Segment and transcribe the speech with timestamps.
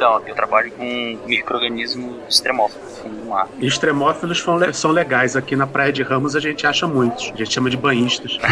[0.00, 3.46] Então, eu trabalho com micro-organismos extremófilos no mar.
[3.58, 5.36] E extremófilos são le- são legais.
[5.36, 7.30] Aqui na Praia de Ramos a gente acha muitos.
[7.34, 8.38] A gente chama de banhistas.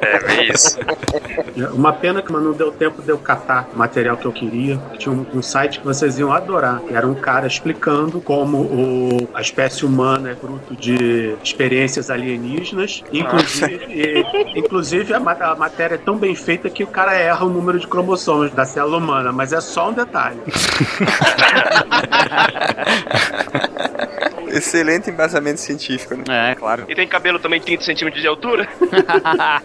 [0.00, 0.78] É, bem isso.
[1.72, 4.78] Uma pena que mas não deu tempo de eu catar o material que eu queria.
[4.98, 6.80] Tinha um, um site que vocês iam adorar.
[6.90, 13.02] Era um cara explicando como o- a espécie humana é fruto de experiências alienígenas.
[13.12, 17.48] Inclusive, e- inclusive a, a matéria é tão bem feita que o cara erra o
[17.48, 20.40] número de cromossomos da célula humana, mas é só um detalhe.
[24.52, 26.52] Excelente embasamento científico, né?
[26.52, 26.84] É, claro.
[26.88, 28.68] E tem cabelo também de 30 centímetros de altura?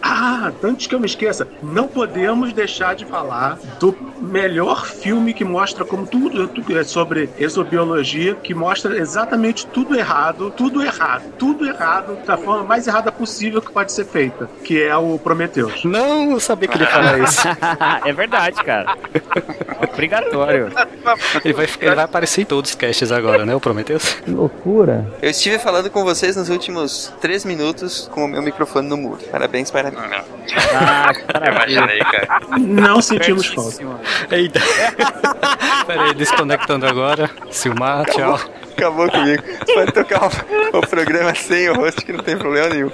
[0.02, 5.44] Ah, antes que eu me esqueça, não podemos deixar de falar do melhor filme que
[5.44, 11.66] mostra como tudo, tudo é sobre exobiologia, que mostra exatamente tudo errado, tudo errado, tudo
[11.66, 15.84] errado, da forma mais errada possível que pode ser feita, que é o Prometheus.
[15.84, 17.42] Não, eu sabia que ele ia falar isso.
[18.04, 18.96] é verdade, cara.
[19.92, 20.70] Obrigatório.
[21.44, 23.54] Ele vai, ele vai aparecer em todos os casts agora, né?
[23.54, 24.14] O Prometheus?
[24.14, 24.75] Que loucura.
[25.22, 29.20] Eu estive falando com vocês nos últimos três minutos com o meu microfone no muro.
[29.30, 29.96] Parabéns para mim.
[29.98, 32.40] Ah, Eu imaginei, cara.
[32.58, 33.82] Não sentimos falta.
[34.30, 34.60] Eita.
[35.86, 37.30] Pera aí, desconectando agora.
[37.50, 38.38] Silmar, tchau.
[38.76, 39.42] Acabou comigo.
[39.72, 40.28] Pode tocar
[40.74, 42.90] o, o programa sem o host que não tem problema nenhum.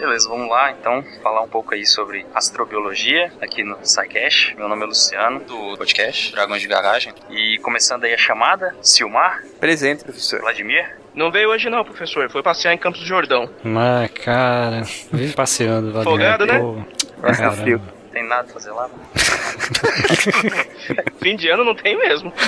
[0.00, 4.54] Beleza, vamos lá então falar um pouco aí sobre astrobiologia aqui no SciCash.
[4.56, 7.12] Meu nome é Luciano, do podcast Dragões de Garagem.
[7.28, 10.40] E começando aí a chamada, Silmar, Presente, professor.
[10.40, 12.30] Vladimir, Não veio hoje não, professor.
[12.30, 13.50] Foi passear em Campos do Jordão.
[13.62, 15.92] Mas, cara, vive passeando.
[15.92, 16.04] Vladimir.
[16.04, 16.58] Folgado, né?
[16.58, 16.82] Pô,
[17.20, 17.99] caramba.
[18.12, 18.88] Tem nada pra fazer lá?
[21.20, 22.32] Fim de ano não tem mesmo.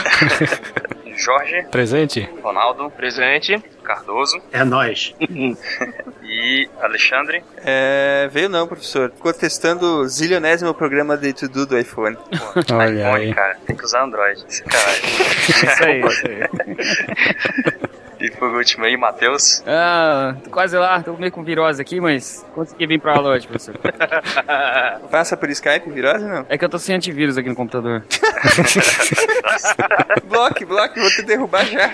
[1.15, 2.29] Jorge, Presente?
[2.43, 3.63] Ronaldo, Presente.
[3.85, 5.15] Cardoso É nós.
[6.25, 7.45] e Alexandre.
[7.59, 9.11] É, veio não, professor.
[9.11, 12.17] Ficou testando o zilionésimo programa de to-do do iPhone.
[12.17, 13.35] Pô, Olha iPhone, aí.
[13.35, 14.43] cara, tem que usar Android.
[14.49, 14.65] Isso
[15.85, 17.92] aí, isso aí.
[18.23, 19.65] E por último aí, Matheus.
[19.67, 23.49] Ah, tô quase lá, tô meio com virose aqui, mas consegui vir pra aula hoje,
[23.49, 23.75] professor.
[25.11, 26.47] Passa por Skype, virose não?
[26.49, 28.05] É que eu tô sem antivírus aqui no computador.
[30.31, 31.91] bloque, bloque, vou te derrubar já.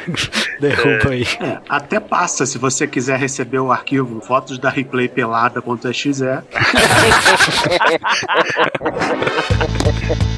[0.60, 1.24] Derruba aí.
[1.40, 6.08] É, até passa se você quiser receber o arquivo fotos da replay pelada.exe.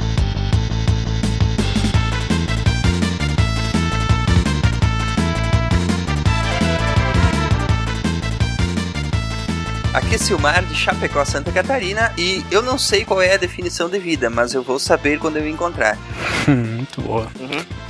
[9.92, 13.90] Aqui é Silmar de Chapecó, Santa Catarina, e eu não sei qual é a definição
[13.90, 15.98] de vida, mas eu vou saber quando eu encontrar.
[16.46, 17.26] Muito boa.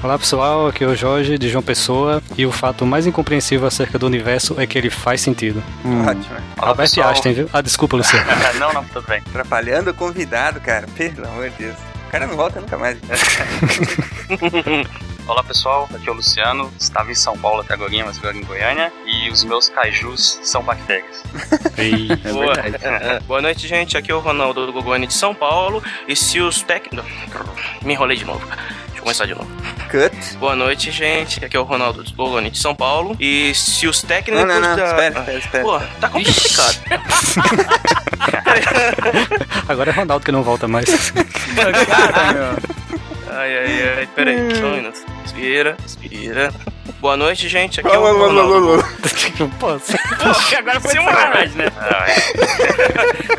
[0.02, 3.98] Olá pessoal, aqui é o Jorge de João Pessoa e o fato mais incompreensível acerca
[3.98, 5.62] do universo é que ele faz sentido.
[5.84, 6.06] Hum.
[6.06, 6.36] Ótimo.
[6.56, 7.10] Olá, Albert pessoal.
[7.10, 7.50] Einstein, viu?
[7.52, 8.24] Ah, desculpa, Luciano.
[8.58, 9.20] não, não, tudo bem.
[9.26, 10.86] Atrapalhando o convidado, cara.
[10.96, 11.76] Pelo amor de Deus.
[12.08, 12.96] O cara não volta nunca mais.
[15.30, 16.72] Olá pessoal, aqui é o Luciano.
[16.76, 18.92] Estava em São Paulo até agora, mas agora em Goiânia.
[19.06, 21.22] E os meus kaijus são bactérias.
[21.78, 22.52] Ei, é Boa.
[22.54, 23.24] verdade.
[23.30, 23.96] Boa noite, gente.
[23.96, 25.80] Aqui é o Ronaldo do Gogoni de São Paulo.
[26.08, 27.08] E se os técnicos.
[27.82, 28.44] Me enrolei de novo.
[28.44, 29.48] Deixa eu começar de novo.
[29.88, 30.36] Cut.
[30.38, 31.44] Boa noite, gente.
[31.44, 33.16] Aqui é o Ronaldo do Gogoni de São Paulo.
[33.20, 34.44] E se os técnicos.
[34.48, 34.76] Não, não, não.
[34.76, 35.64] da- Espera, espera, espera.
[35.64, 36.80] Pô, tá complicado.
[39.68, 41.12] Agora é Ronaldo que não volta mais.
[43.32, 44.06] Ai, ai, ai.
[44.14, 45.00] Pera aí, só um minuto.
[45.22, 46.52] Respira, respira.
[47.00, 47.80] Boa noite, gente.
[47.80, 48.72] Aqui é Alô, o alô, alô, Ronaldo.
[48.72, 48.84] alô.
[49.38, 49.92] Não posso.
[50.18, 51.66] Pô, agora foi sacanagem, né?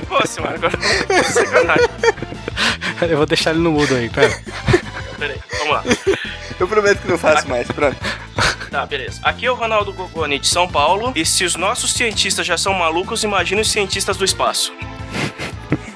[0.08, 1.88] Pô, senhora, agora sacanagem.
[3.10, 4.42] Eu vou deixar ele no mudo aí, pera.
[5.20, 5.84] Pera aí, vamos lá.
[6.60, 7.68] Eu prometo que não faço mais.
[7.68, 7.98] Pronto.
[8.72, 9.20] Tá, beleza.
[9.24, 11.12] Aqui é o Ronaldo Gogoni de São Paulo.
[11.16, 14.74] E se os nossos cientistas já são malucos, imagine os cientistas do espaço.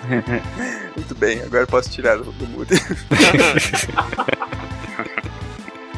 [0.95, 2.69] Muito bem, agora posso tirar do mudo.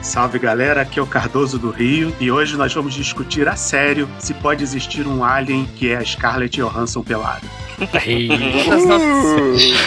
[0.01, 4.07] Salve galera, aqui é o Cardoso do Rio e hoje nós vamos discutir a sério
[4.19, 7.45] se pode existir um alien que é a Scarlett Johansson pelada.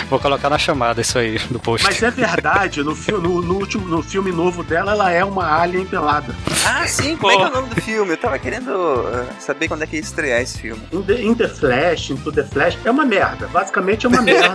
[0.08, 1.84] Vou colocar na chamada isso aí do post.
[1.87, 5.60] Mas é verdade, no, fi- no- no último, no filme novo dela, ela é uma
[5.60, 6.34] alien pelada.
[6.66, 8.12] Ah, sim, como é que é o nome do filme?
[8.12, 10.82] Eu tava querendo uh, saber quando é que ia estrear esse filme.
[10.92, 13.48] In the, in the Flash, Into the Flash, é uma merda.
[13.48, 14.54] Basicamente é uma merda.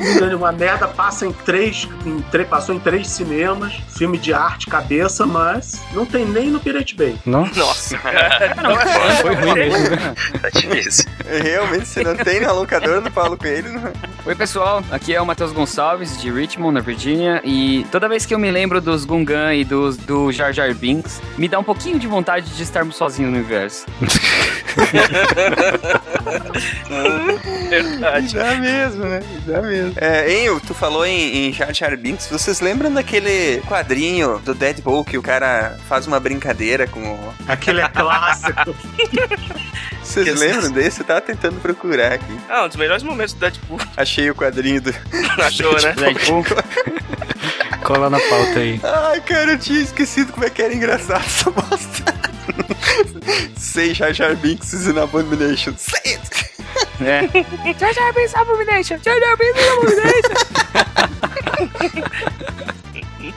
[0.00, 4.66] Lindo, uma merda, passa em três, em três, passou em três cinemas, filme de arte,
[4.66, 7.16] cabeça, mas não tem nem no Pirate Bay.
[7.24, 7.46] Não?
[7.54, 7.98] Nossa.
[9.20, 9.90] Foi ruim mesmo.
[9.90, 10.14] né?
[10.40, 11.04] Tá difícil.
[11.42, 13.92] Realmente, se não tem na locadora do Paulo Coelho, não...
[14.26, 14.82] Oi, pessoal.
[14.90, 17.40] Aqui é o Matheus Gonçalves, de Richmond, na Virgínia.
[17.44, 21.20] E toda vez que eu me lembro dos Gungan e dos, do Jar Jar Binks,
[21.38, 23.86] me dá um pouquinho de vontade de estarmos sozinhos no universo.
[27.70, 28.34] Verdade.
[28.34, 29.22] Dá mesmo, né?
[29.46, 29.89] Dá mesmo.
[29.96, 32.26] É, Enio, tu falou em, em Jar Jar Binks.
[32.28, 37.34] Vocês lembram daquele quadrinho do Deadpool que o cara faz uma brincadeira com o...
[37.48, 38.74] Aquele é clássico.
[40.02, 41.00] Vocês Que- lembram desse?
[41.00, 42.38] Eu tava tentando procurar aqui.
[42.48, 43.78] Ah, um dos melhores momentos do Deadpool.
[43.96, 44.94] Achei o quadrinho do...
[45.44, 45.92] Achou, né?
[45.92, 46.44] Deadpool.
[47.84, 48.80] Cola na pauta aí.
[48.82, 52.09] Ai, cara, eu tinha esquecido como é que era engraçado essa bosta.
[53.56, 55.74] Say Jar Jar Binks is an abomination.
[55.76, 56.50] Say it!
[57.00, 57.26] É.
[57.78, 58.98] Jar Jar Binks Abomination!
[59.02, 60.34] Jar Jar Binks Abomination!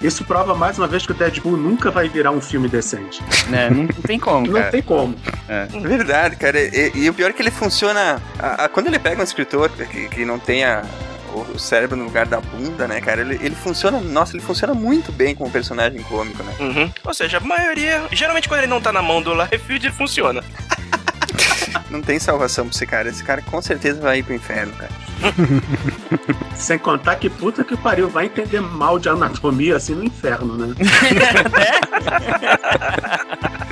[0.01, 3.21] Isso prova mais uma vez que o Deadpool nunca vai virar um filme decente.
[3.51, 4.71] É, não, não tem como, Não cara.
[4.71, 5.15] tem como.
[5.81, 6.60] Verdade, cara.
[6.60, 8.21] E, e o pior é que ele funciona.
[8.39, 10.83] a- a- quando ele pega um escritor que, que não tenha
[11.33, 13.21] o cérebro no lugar da bunda, né, cara?
[13.21, 14.00] Ele, ele funciona.
[14.00, 16.56] Nossa, ele funciona muito bem como personagem cômico, né?
[16.59, 16.91] Uhum.
[17.03, 18.03] Ou seja, a maioria.
[18.12, 20.44] Geralmente quando ele não tá na mão do ele funciona.
[21.89, 23.09] Não tem salvação pra esse cara.
[23.09, 24.91] Esse cara com certeza vai ir pro inferno, cara.
[26.56, 30.74] Sem contar que puta que pariu, vai entender mal de anatomia assim no inferno, né?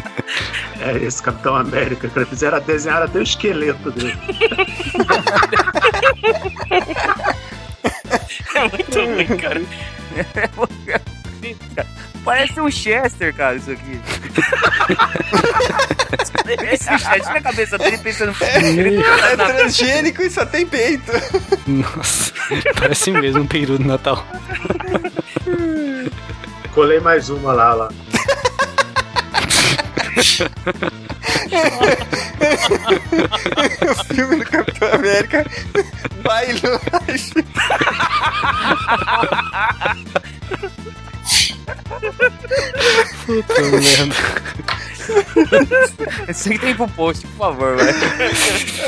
[0.82, 4.18] É esse Capitão América, que fizeram desenhar até o esqueleto dele.
[8.56, 9.62] É muito ruim, cara.
[12.24, 14.00] Parece um Chester, cara, isso aqui.
[16.72, 18.36] Esse Chester na cabeça dele pensando.
[18.44, 21.12] É transgênico e só tem peito.
[21.66, 22.32] Nossa,
[22.80, 24.24] parece mesmo um peru do Natal.
[26.74, 27.90] Colei mais uma lá, lá.
[33.92, 35.46] o filme do Capitão América
[36.24, 37.34] vai longe.
[43.26, 44.16] Puta merda.
[46.62, 47.92] Tem pro post, por favor, velho.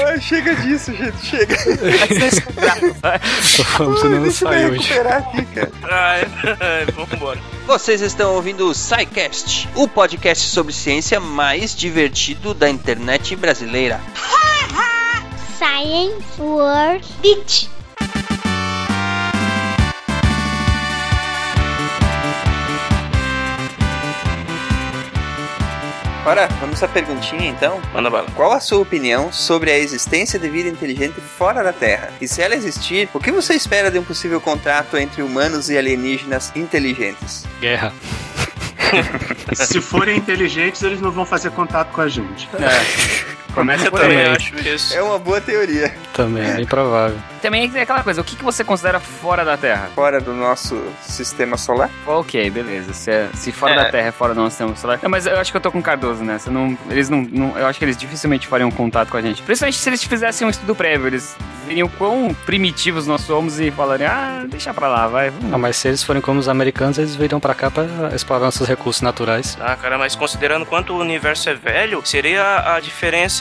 [0.06, 1.26] Ah, chega disso, gente.
[1.26, 1.56] Chega.
[3.58, 4.82] Tô falando, você não Deixa eu sai me hoje.
[4.90, 5.72] recuperar aqui, cara.
[6.60, 7.40] Ai, vambora.
[7.66, 14.00] Vocês estão ouvindo o SciCast, o podcast sobre ciência mais divertido da internet brasileira.
[15.58, 17.70] Science World Beach.
[26.26, 27.82] Ora, vamos à perguntinha então.
[27.94, 28.28] Manda bala.
[28.34, 32.12] Qual a sua opinião sobre a existência de vida inteligente fora da Terra?
[32.22, 35.78] E se ela existir, o que você espera de um possível contrato entre humanos e
[35.78, 37.46] alienígenas inteligentes?
[37.60, 37.92] Guerra.
[39.54, 42.48] Se forem inteligentes, eles não vão fazer contato com a gente.
[43.54, 44.28] Começa por também aí.
[44.36, 44.94] acho isso.
[44.96, 45.94] É uma boa teoria.
[46.14, 47.18] Também, é bem provável.
[47.44, 49.90] Também é aquela coisa, o que, que você considera fora da Terra?
[49.94, 51.90] Fora do nosso sistema solar?
[52.08, 52.94] Ok, beleza.
[52.94, 53.76] Se, é- se fora É.
[53.84, 55.00] da Terra é fora do nosso sistema solar.
[55.04, 56.50] Não, mas eu acho que eu tô com o Cardoso nessa.
[56.50, 59.42] Não, eles não, não- Eu acho que eles dificilmente fariam contato com a gente.
[59.42, 61.08] Principalmente se eles fizessem um estudo prévio.
[61.08, 61.36] Eles
[61.68, 65.32] veriam quão primitivos nós somos e falariam, ah, deixa pra lá, vai.
[65.52, 67.84] Ah, mas se eles forem como os americanos, eles viriam pra cá pra
[68.16, 69.58] explorar nossos recursos naturais.
[69.60, 72.42] Ah, cara, mas considerando quanto o universo é velho, seria
[72.76, 72.80] a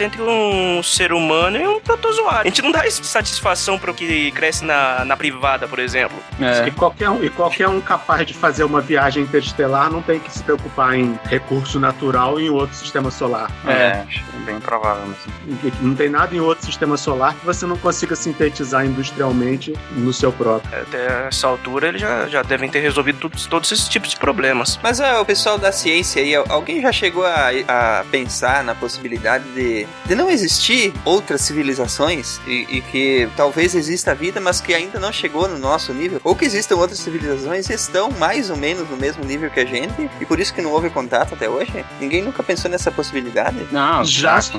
[0.03, 2.41] diferença entre um ser humano e um protozoário.
[2.41, 6.17] A gente não dá satisfação pro que cresce na, na privada, por exemplo.
[6.41, 6.69] É.
[6.69, 10.33] E, qualquer um, e qualquer um capaz de fazer uma viagem interestelar não tem que
[10.33, 13.51] se preocupar em recurso natural em outro sistema solar.
[13.67, 15.73] É, acho bem provável mesmo.
[15.81, 20.33] Não tem nada em outro sistema solar que você não consiga sintetizar industrialmente no seu
[20.33, 20.83] próprio.
[20.83, 24.79] Até essa altura eles já, já devem ter resolvido todos, todos esses tipos de problemas.
[24.83, 29.45] Mas ah, o pessoal da ciência aí, alguém já chegou a, a pensar na possibilidade
[29.55, 34.99] de, de não existir outras civilizações e, e que talvez exista vida, mas que ainda
[35.01, 36.21] não chegou no nosso nível?
[36.25, 39.65] Ou que existam outras civilizações e estão mais ou menos no mesmo nível que a
[39.65, 41.85] gente e por isso que não houve contato até hoje?
[42.01, 43.67] Ninguém nunca pensou nessa possibilidade?
[43.71, 44.51] Não, Já- já.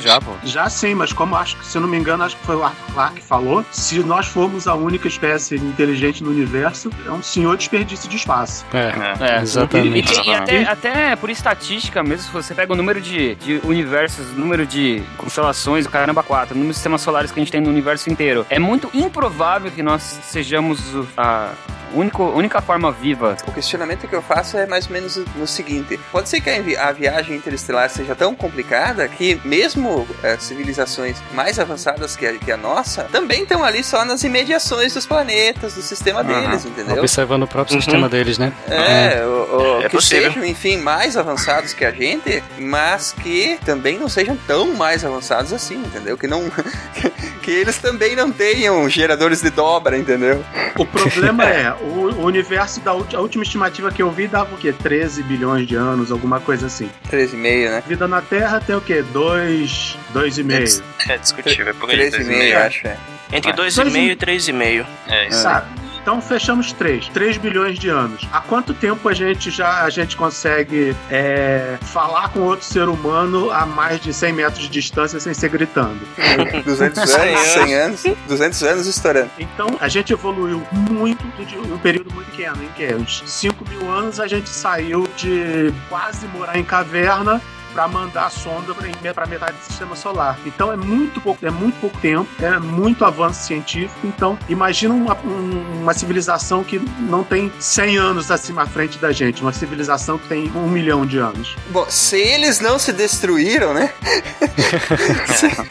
[0.00, 0.32] Já, pô.
[0.44, 2.62] Já sim, mas como acho que, se eu não me engano, acho que foi o
[2.64, 7.22] Arthur Clarke que falou, se nós formos a única espécie inteligente no universo, é um
[7.22, 8.64] senhor desperdício de espaço.
[8.72, 9.38] É, É.
[9.38, 10.12] E, exatamente.
[10.22, 14.26] tem- e até, até por estatística mesmo, se você pega o número de, de universos,
[14.30, 14.75] o número de
[15.16, 18.10] constelações, o caramba 4, o número de sistemas solares que a gente tem no universo
[18.10, 20.80] inteiro, é muito improvável que nós sejamos
[21.16, 21.50] a,
[21.94, 23.36] único, única forma viva.
[23.46, 26.60] O questionamento que eu faço é mais ou menos no seguinte: pode ser que a,
[26.60, 32.32] vi- a viagem interestelar seja tão complicada que, mesmo eh, civilizações mais avançadas que a,
[32.34, 36.40] que a nossa, também estão ali só nas imediações dos planetas, do sistema Aham.
[36.48, 36.98] deles, entendeu?
[36.98, 37.80] Observando o próprio Uhum.
[37.82, 38.52] sistema deles, né?
[38.68, 40.30] É, o, o- É que possível.
[40.32, 45.52] sejam, enfim, mais avançados que a gente, mas que também não sejam tão mais avançados
[45.52, 46.16] assim, entendeu?
[46.16, 46.50] Que não.
[47.42, 50.44] que eles também não tenham geradores de dobra, entendeu?
[50.76, 54.58] O problema é, o, o universo da a última estimativa que eu vi dava o
[54.58, 54.72] quê?
[54.72, 56.90] 13 bilhões de anos, alguma coisa assim.
[57.10, 57.82] 13,5, né?
[57.86, 59.02] Vida na Terra tem o quê?
[59.12, 60.82] 2, 2,5.
[61.08, 62.10] É discutível, é por aí.
[62.10, 62.56] 13,5, 3,5.
[62.66, 62.96] acho, é.
[63.32, 63.54] Entre Ah.
[63.54, 64.86] 2,5 e 3,5.
[65.08, 65.42] É isso.
[65.42, 65.66] Tá.
[66.06, 68.28] Então fechamos 3, 3 bilhões de anos.
[68.30, 73.50] Há quanto tempo a gente já a gente consegue é, falar com outro ser humano
[73.50, 75.98] a mais de 100 metros de distância sem ser gritando?
[76.64, 79.30] 200 anos, 100 anos, 200 anos estourando.
[79.36, 83.68] Então a gente evoluiu muito de um período muito pequeno, em que é, uns 5
[83.68, 87.42] mil anos a gente saiu de quase morar em caverna
[87.76, 88.74] para mandar a sonda
[89.14, 90.38] para metade do sistema solar.
[90.46, 93.94] Então é muito pouco, é muito pouco tempo, é muito avanço científico.
[94.02, 99.12] Então imagina uma, um- uma civilização que não tem 100 anos acima à frente da
[99.12, 101.54] gente, uma civilização que tem um milhão de anos.
[101.68, 103.92] Bom, se eles não se destruíram, né?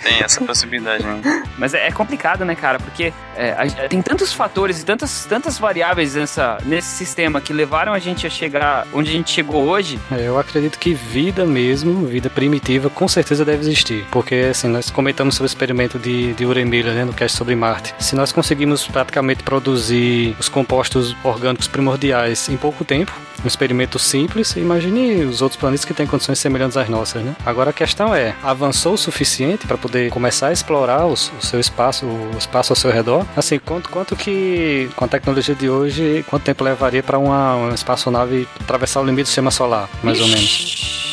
[0.03, 1.43] Tem essa possibilidade, né?
[1.57, 2.79] Mas é, é complicado, né, cara?
[2.79, 7.93] Porque é, a- tem tantos fatores e tantas, tantas variáveis nessa, nesse sistema que levaram
[7.93, 9.99] a gente a chegar onde a gente chegou hoje.
[10.11, 14.05] É, Eu acredito que vida mesmo, vida primitiva, com certeza deve existir.
[14.11, 17.93] Porque, assim, nós comentamos sobre o experimento de, de Uremila, né, no cast sobre Marte.
[17.99, 23.11] Se nós conseguimos praticamente produzir os compostos orgânicos primordiais em pouco tempo,
[23.43, 27.35] um experimento simples, imagine os outros planetas que têm condições semelhantes às nossas, né?
[27.45, 31.59] Agora a questão é, avançou o suficiente para poder começar a explorar os- o, seu
[31.59, 33.23] espaço, o espaço ao seu redor?
[33.35, 37.75] Assim, quanto, quanto que, com a tecnologia de hoje, quanto tempo levaria para uma, uma
[37.75, 41.04] espaçonave atravessar o limite do sistema solar, mais ou menos?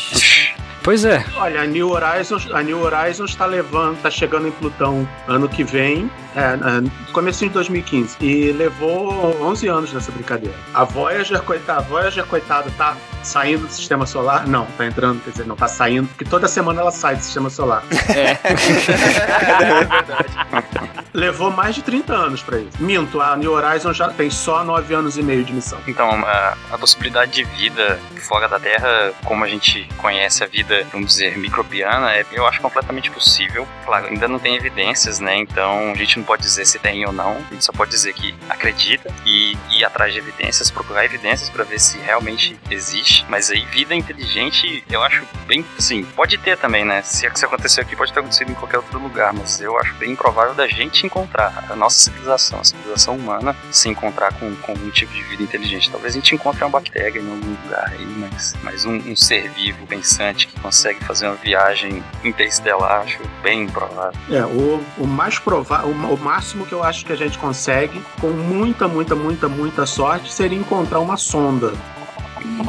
[0.83, 5.09] Pois é, Olha, a New Horizons, a New Horizons está levando, está chegando em Plutão
[5.29, 10.57] ano que vem, é, é, comecinho de 2015, e levou 11 anos nessa brincadeira.
[10.75, 14.49] A Voyager, coitada, a Voyager, coitada, tá saindo do sistema solar?
[14.49, 17.49] Não, tá entrando, quer dizer, não tá saindo, porque toda semana ela sai do sistema
[17.49, 17.85] solar.
[21.14, 22.83] Levou mais de 30 anos pra isso.
[22.83, 25.78] Minto, a New Horizons já tem só 9 anos e meio de missão.
[25.87, 30.87] Então, a, a possibilidade de vida fora da Terra, como a gente conhece a vida,
[30.90, 33.66] vamos dizer, microbiana, é, eu acho completamente possível.
[33.85, 35.37] Claro, ainda não tem evidências, né?
[35.37, 37.33] Então a gente não pode dizer se tem ou não.
[37.33, 41.64] A gente só pode dizer que acredita e ir atrás de evidências, procurar evidências para
[41.64, 43.26] ver se realmente existe.
[43.28, 45.64] Mas aí, vida inteligente, eu acho bem.
[45.78, 47.02] Assim, pode ter também, né?
[47.02, 49.33] Se, se aconteceu aqui, pode ter acontecido em qualquer outro lugar.
[49.33, 53.88] Mas eu acho bem improvável da gente encontrar a nossa civilização, a civilização humana, se
[53.88, 55.90] encontrar com, com tipo de vida inteligente.
[55.90, 59.50] Talvez a gente encontre uma bactéria em algum lugar aí, mas, mas um, um ser
[59.50, 64.18] vivo, pensante, que consegue fazer uma viagem interestelar, acho bem improvável.
[64.30, 68.02] É, o, o mais provável, o, o máximo que eu acho que a gente consegue,
[68.21, 71.73] com muita, muita, muita, muita sorte, seria encontrar uma sonda.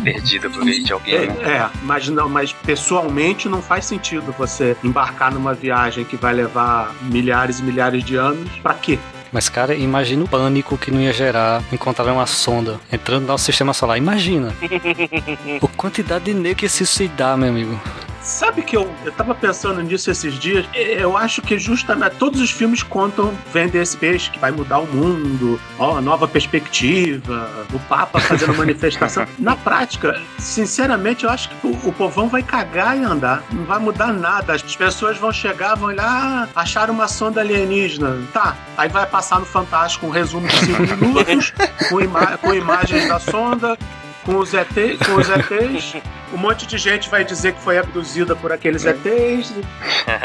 [0.03, 1.35] Perdida por aí de alguém, né?
[1.41, 6.33] É, é, mas não, mas pessoalmente não faz sentido você embarcar numa viagem que vai
[6.33, 8.49] levar milhares e milhares de anos.
[8.61, 8.99] Pra quê?
[9.33, 13.45] Mas, cara, imagina o pânico que não ia gerar encontrar uma sonda entrando no nosso
[13.45, 13.97] sistema solar.
[13.97, 14.53] Imagina.
[15.59, 17.81] a quantidade de nego que se suicidar, meu amigo.
[18.23, 20.65] Sabe que eu, eu tava pensando nisso esses dias?
[20.73, 24.87] Eu acho que justamente todos os filmes contam, vendem esse peixe que vai mudar o
[24.87, 29.25] mundo, ó, nova perspectiva, o Papa fazendo manifestação.
[29.37, 33.43] Na prática, sinceramente, eu acho que o, o povão vai cagar e andar.
[33.51, 34.53] Não vai mudar nada.
[34.53, 38.21] As pessoas vão chegar, vão olhar, ah, acharam uma sonda alienígena.
[38.31, 38.55] Tá.
[38.77, 41.53] Aí vai passar no Fantástico um resumo de 5 minutos,
[41.89, 43.77] com, ima- com imagens da sonda,
[44.25, 44.67] com os, ET,
[45.05, 45.95] com os ETs.
[46.33, 49.53] Um monte de gente vai dizer que foi abduzida por aqueles ETs.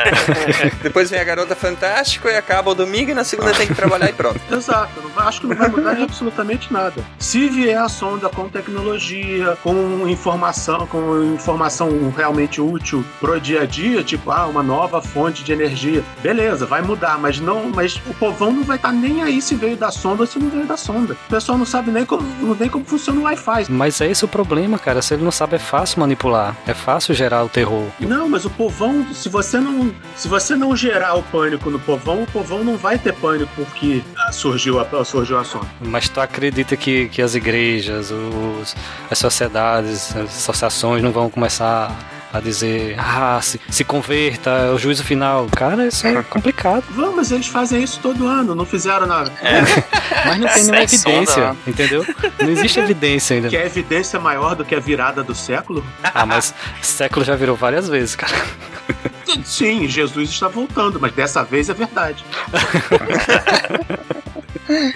[0.83, 4.09] Depois vem a garota fantástica e acaba o domingo e na segunda tem que trabalhar
[4.09, 4.41] e pronto.
[4.51, 7.05] Exato, acho que não vai mudar absolutamente nada.
[7.19, 13.67] Se vier a sonda com tecnologia, com informação, com informação realmente útil pro dia a
[13.67, 18.15] dia, tipo, ah, uma nova fonte de energia, beleza, vai mudar, mas não, mas o
[18.15, 20.77] povão não vai estar nem aí se veio da sonda ou se não veio da
[20.77, 21.15] sonda.
[21.15, 22.23] O pessoal não sabe nem como,
[22.59, 23.67] nem como funciona o Wi-Fi.
[23.69, 25.03] Mas é esse o problema, cara.
[25.03, 26.57] Se ele não sabe, é fácil manipular.
[26.67, 27.87] É fácil gerar o terror.
[28.01, 32.23] Não, mas o povão, se você não, se você não gerar o pânico no povão,
[32.23, 35.45] o povão não vai ter pânico porque ah, surgiu a, surgiu a.
[35.81, 38.77] Mas tu acredita que, que as igrejas, os,
[39.11, 41.97] as sociedades, as associações não vão começar
[42.33, 45.47] a dizer, ah, se, se converta, é o juízo final.
[45.55, 46.85] Cara, isso é complicado.
[46.91, 49.33] Vamos, eles fazem isso todo ano, não fizeram nada.
[50.27, 51.57] Mas não tem nenhuma sonda, evidência, né?
[51.67, 52.07] entendeu?
[52.41, 53.49] Não existe evidência ainda.
[53.49, 55.85] Que é evidência maior do que a virada do século?
[56.03, 58.35] Ah, mas século já virou várias vezes, cara.
[59.45, 62.25] Sim, Jesus está voltando, mas dessa vez é verdade.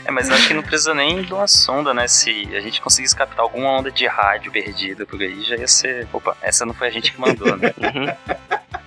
[0.05, 2.09] É, mas eu acho que não precisa nem de uma sonda, né?
[2.09, 6.07] Se a gente conseguisse captar alguma onda de rádio perdida por aí, já ia ser.
[6.13, 7.73] Opa, essa não foi a gente que mandou, né?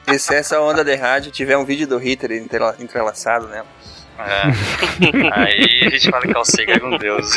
[0.07, 3.65] E se essa onda de rádio tiver um vídeo do Hitler entrela- entrelaçado nela?
[4.19, 4.43] É.
[5.33, 7.35] Aí a gente fala que Carl Sagan era um deus.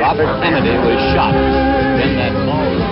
[0.00, 2.83] Robert Kennedy was shot in that ballroom.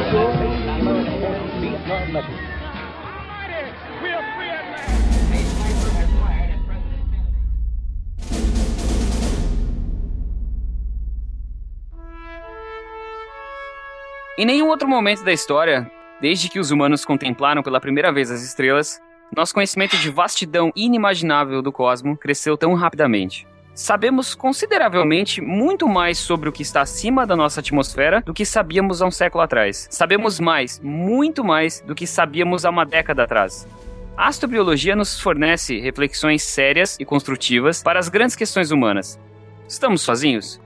[14.39, 18.43] Em nenhum outro momento da história, desde que os humanos contemplaram pela primeira vez as
[18.43, 19.01] estrelas,
[19.37, 23.47] nosso conhecimento de vastidão inimaginável do cosmo cresceu tão rapidamente.
[23.75, 29.00] Sabemos consideravelmente muito mais sobre o que está acima da nossa atmosfera do que sabíamos
[29.00, 29.88] há um século atrás.
[29.91, 33.67] Sabemos mais, muito mais, do que sabíamos há uma década atrás.
[34.14, 39.19] A astrobiologia nos fornece reflexões sérias e construtivas para as grandes questões humanas.
[39.67, 40.61] Estamos sozinhos?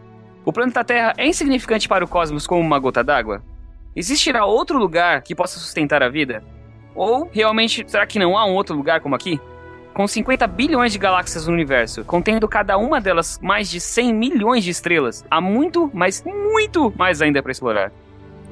[0.44, 3.40] O planeta Terra é insignificante para o cosmos como uma gota d'água?
[3.94, 6.42] Existirá outro lugar que possa sustentar a vida?
[6.92, 9.40] Ou, realmente, será que não há um outro lugar como aqui?
[9.96, 14.62] Com 50 bilhões de galáxias no universo, contendo cada uma delas mais de 100 milhões
[14.62, 17.90] de estrelas, há muito, mas muito mais ainda para explorar.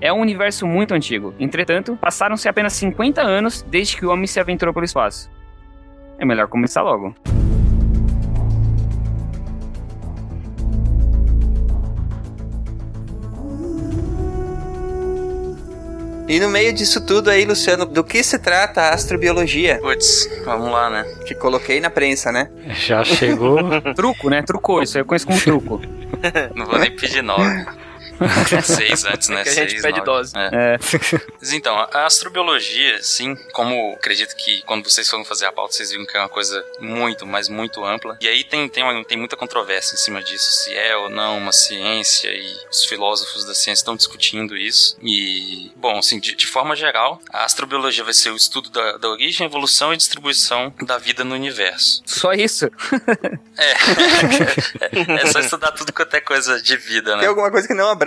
[0.01, 1.35] É um universo muito antigo.
[1.39, 5.31] Entretanto, passaram-se apenas 50 anos desde que o homem se aventurou pelo espaço.
[6.19, 7.15] É melhor começar logo.
[16.27, 19.79] E no meio disso tudo aí, Luciano, do que se trata a astrobiologia?
[19.79, 21.05] Putz, vamos lá, né?
[21.27, 22.49] Que coloquei na prensa, né?
[22.69, 23.59] Já chegou.
[23.95, 24.43] Truco, né?
[24.43, 24.83] Trucou.
[24.83, 25.83] Isso aí eu conheço como truco.
[26.57, 27.67] Não vou nem pedir nove.
[28.63, 29.43] Seis antes, né?
[29.43, 30.05] que a gente Seis, pede nove.
[30.11, 30.33] dose.
[30.37, 30.75] É.
[30.75, 30.79] É.
[31.41, 35.91] Mas então, a astrobiologia, sim, como acredito que quando vocês foram fazer a pauta, vocês
[35.91, 38.17] viram que é uma coisa muito, mas muito ampla.
[38.21, 41.39] E aí tem, tem, uma- tem muita controvérsia em cima disso, se é ou não
[41.39, 44.97] uma ciência, e os filósofos da ciência estão discutindo isso.
[45.03, 49.09] E, bom, assim, de, de forma geral, a astrobiologia vai ser o estudo da, da
[49.09, 52.03] origem, evolução e distribuição da vida no universo.
[52.07, 52.67] Só isso.
[53.57, 53.73] É,
[55.23, 57.21] é só estudar tudo quanto é coisa de vida, né?
[57.21, 58.04] Tem alguma coisa que não abrange?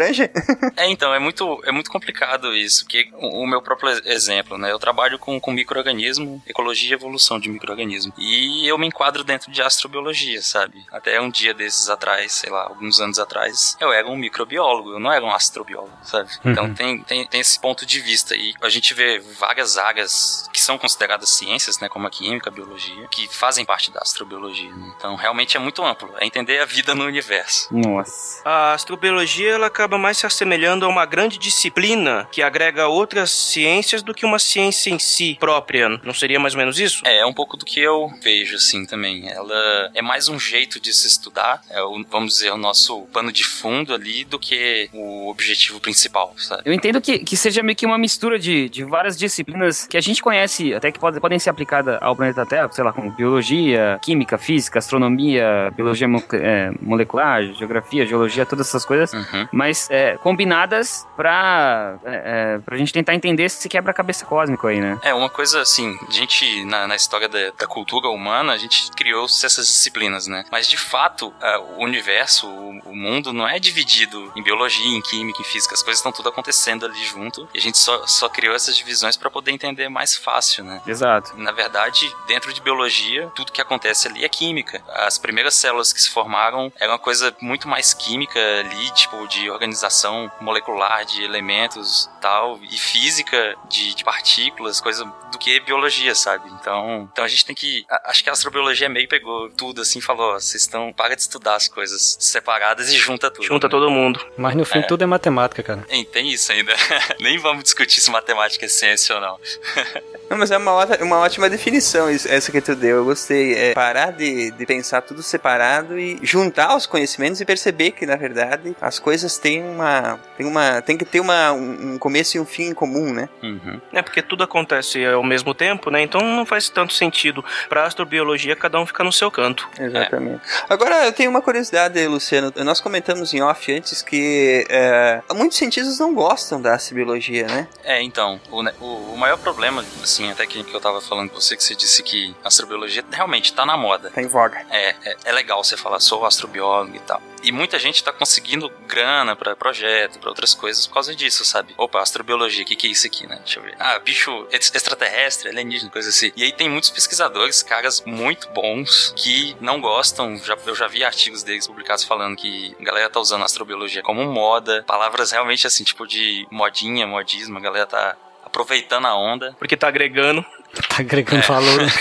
[0.75, 4.57] É, então, é muito, é muito complicado isso, porque o, o meu próprio ex- exemplo,
[4.57, 4.71] né?
[4.71, 8.13] Eu trabalho com, com microorganismo, ecologia e evolução de microorganismo.
[8.17, 10.83] E eu me enquadro dentro de astrobiologia, sabe?
[10.91, 14.99] Até um dia desses atrás, sei lá, alguns anos atrás, eu era um microbiólogo, eu
[14.99, 16.29] não era um astrobiólogo, sabe?
[16.45, 18.35] Então tem, tem, tem esse ponto de vista.
[18.35, 21.87] E a gente vê várias áreas que são consideradas ciências, né?
[21.89, 24.69] Como a química, a biologia, que fazem parte da astrobiologia.
[24.71, 24.93] né?
[24.97, 27.67] Então realmente é muito amplo, é entender a vida no universo.
[27.71, 28.41] Nossa.
[28.43, 34.01] A astrobiologia ela acaba mais se assemelhando a uma grande disciplina que agrega outras ciências
[34.01, 35.89] do que uma ciência em si própria.
[36.03, 37.01] Não seria mais ou menos isso?
[37.05, 39.29] É, é um pouco do que eu vejo, assim, também.
[39.29, 43.31] Ela é mais um jeito de se estudar, é o, vamos dizer, o nosso pano
[43.31, 46.63] de fundo ali, do que o objetivo principal, sabe?
[46.65, 50.01] Eu entendo que, que seja meio que uma mistura de, de várias disciplinas que a
[50.01, 53.99] gente conhece, até que pode- podem ser aplicadas ao planeta Terra, sei lá, como biologia,
[54.01, 59.47] química, física, astronomia, biologia mo- é, molecular, geografia, geologia, todas essas coisas, Uhum.
[59.51, 64.99] mas é, combinadas pra, é, é, pra gente tentar entender esse quebra-cabeça cósmico aí, né?
[65.03, 68.91] É, uma coisa assim, a gente, na, na história da, da cultura humana, a gente
[68.91, 70.43] criou essas disciplinas, né?
[70.51, 75.01] Mas de fato, ah, o universo, o, o mundo não é dividido em biologia, em
[75.01, 78.29] química, em física, as coisas estão tudo acontecendo ali junto, e a gente só, só
[78.29, 80.81] criou essas divisões para poder entender mais fácil, né?
[80.85, 81.35] Exato.
[81.37, 84.81] Na verdade, dentro de biologia, tudo que acontece ali é química.
[84.89, 89.49] As primeiras células que se formaram era uma coisa muito mais química ali, tipo, de
[89.67, 96.49] organização molecular de elementos tal, e física de, de partículas, coisa do que biologia, sabe?
[96.59, 97.85] Então, então a gente tem que.
[97.89, 100.93] a- Acho que a astrobiologia meio pegou tudo assim e falou: ó, vocês estão.
[100.93, 103.45] Para de estudar as coisas separadas e junta tudo.
[103.45, 103.71] Junta né?
[103.71, 104.25] todo mundo.
[104.37, 104.83] Mas no fim É.
[104.83, 105.81] tudo é matemática, cara.
[105.81, 106.73] Tem, tem isso ainda.
[107.19, 109.37] Nem vamos discutir se matemática é ciência ou não.
[110.29, 112.97] Não, mas é uma, ótima- uma ótima definição isso- essa que tu deu.
[112.97, 113.53] Eu gostei.
[113.55, 118.17] É parar de, de pensar tudo separado e juntar os conhecimentos e perceber que, na
[118.17, 120.19] verdade, as coisas têm tem uma.
[120.37, 120.81] Tem uma.
[120.81, 123.27] Tem que ter uma, um começo e um fim em comum, né?
[123.41, 123.81] Uhum.
[123.91, 126.01] É porque tudo acontece ao mesmo tempo, né?
[126.01, 127.43] Então não faz tanto sentido.
[127.67, 129.67] Pra astrobiologia, cada um fica no seu canto.
[129.79, 130.41] Exatamente.
[130.69, 132.53] Agora, eu tenho uma curiosidade, Luciano.
[132.57, 137.67] Nós comentamos em off antes que é, muitos cientistas não gostam da astrobiologia, né?
[137.83, 141.39] É, então, o, o, o maior problema, assim, até que, que eu tava falando com
[141.39, 144.11] você, que você disse que a astrobiologia realmente tá na moda.
[144.11, 144.61] Tá em voga.
[144.69, 147.21] É, é, é legal você falar, sou astrobiólogo e tal.
[147.47, 151.73] E muita gente tá conseguindo grana pra projeto, pra outras coisas por causa disso, sabe?
[151.77, 153.37] Opa, astrobiologia, o que, que é isso aqui, né?
[153.37, 153.75] Deixa eu ver.
[153.79, 156.31] Ah, bicho ex- extraterrestre, alienígena, coisa assim.
[156.35, 160.37] E aí tem muitos pesquisadores, caras muito bons, que não gostam.
[160.37, 164.25] Já, eu já vi artigos deles publicados falando que a galera tá usando astrobiologia como
[164.25, 164.83] moda.
[164.85, 167.57] Palavras realmente assim, tipo de modinha, modismo.
[167.57, 169.55] A galera tá aproveitando a onda.
[169.57, 170.45] Porque tá agregando.
[170.89, 171.77] Tá agregando valor.
[171.83, 171.91] né?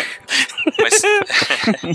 [0.82, 1.00] Mas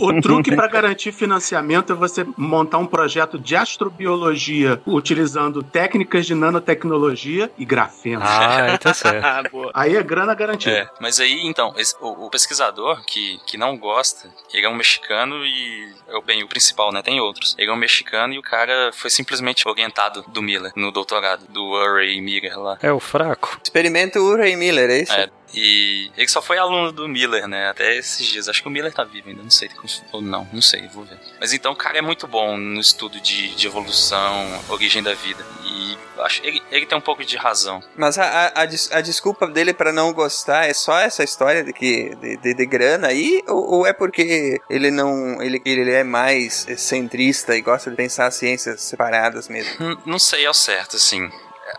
[0.01, 6.33] O truque para garantir financiamento é você montar um projeto de astrobiologia utilizando técnicas de
[6.33, 8.21] nanotecnologia e grafeno.
[8.23, 9.21] Ah, então certo.
[9.25, 9.43] Ah.
[9.73, 10.71] Aí é grana garantida.
[10.77, 14.75] É, mas aí, então, esse- o, o pesquisador que, que não gosta, ele é um
[14.75, 17.55] mexicano e, é o- bem, o principal, né, tem outros.
[17.57, 21.61] Ele é um mexicano e o cara foi simplesmente orientado do Miller, no doutorado, do
[21.71, 22.77] Urey Miller lá.
[22.81, 23.59] É o fraco.
[23.61, 25.11] Experimento Urey Miller, é isso?
[25.13, 28.47] É, e ele só foi aluno do Miller, né, até esses dias.
[28.47, 29.69] Acho que o Miller tá vivo ainda, não sei,
[30.11, 31.17] ou não, não sei, vou ver.
[31.39, 35.45] Mas então o cara é muito bom no estudo de, de evolução, origem da vida.
[35.65, 37.83] E acho ele, ele tem um pouco de razão.
[37.95, 41.63] Mas a, a, a des- a desculpa dele pra não gostar é só essa história
[41.63, 45.91] de que de, de, de grana aí ou, ou é porque ele não ele, ele
[45.91, 49.71] é mais centrista e gosta de pensar as ciências separadas mesmo?
[49.83, 51.29] N- Não sei ao certo, assim.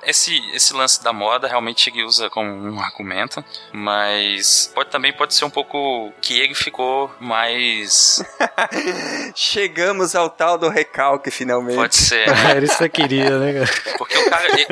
[0.05, 5.35] Esse, esse lance da moda realmente ele usa como um argumento, mas pode, também pode
[5.35, 8.21] ser um pouco que ele ficou mais.
[9.35, 11.77] Chegamos ao tal do recalque finalmente.
[11.77, 12.29] Pode ser.
[12.51, 13.97] Era isso que eu queria, né, cara?
[13.99, 14.47] Porque o cara.
[14.49, 14.67] ele-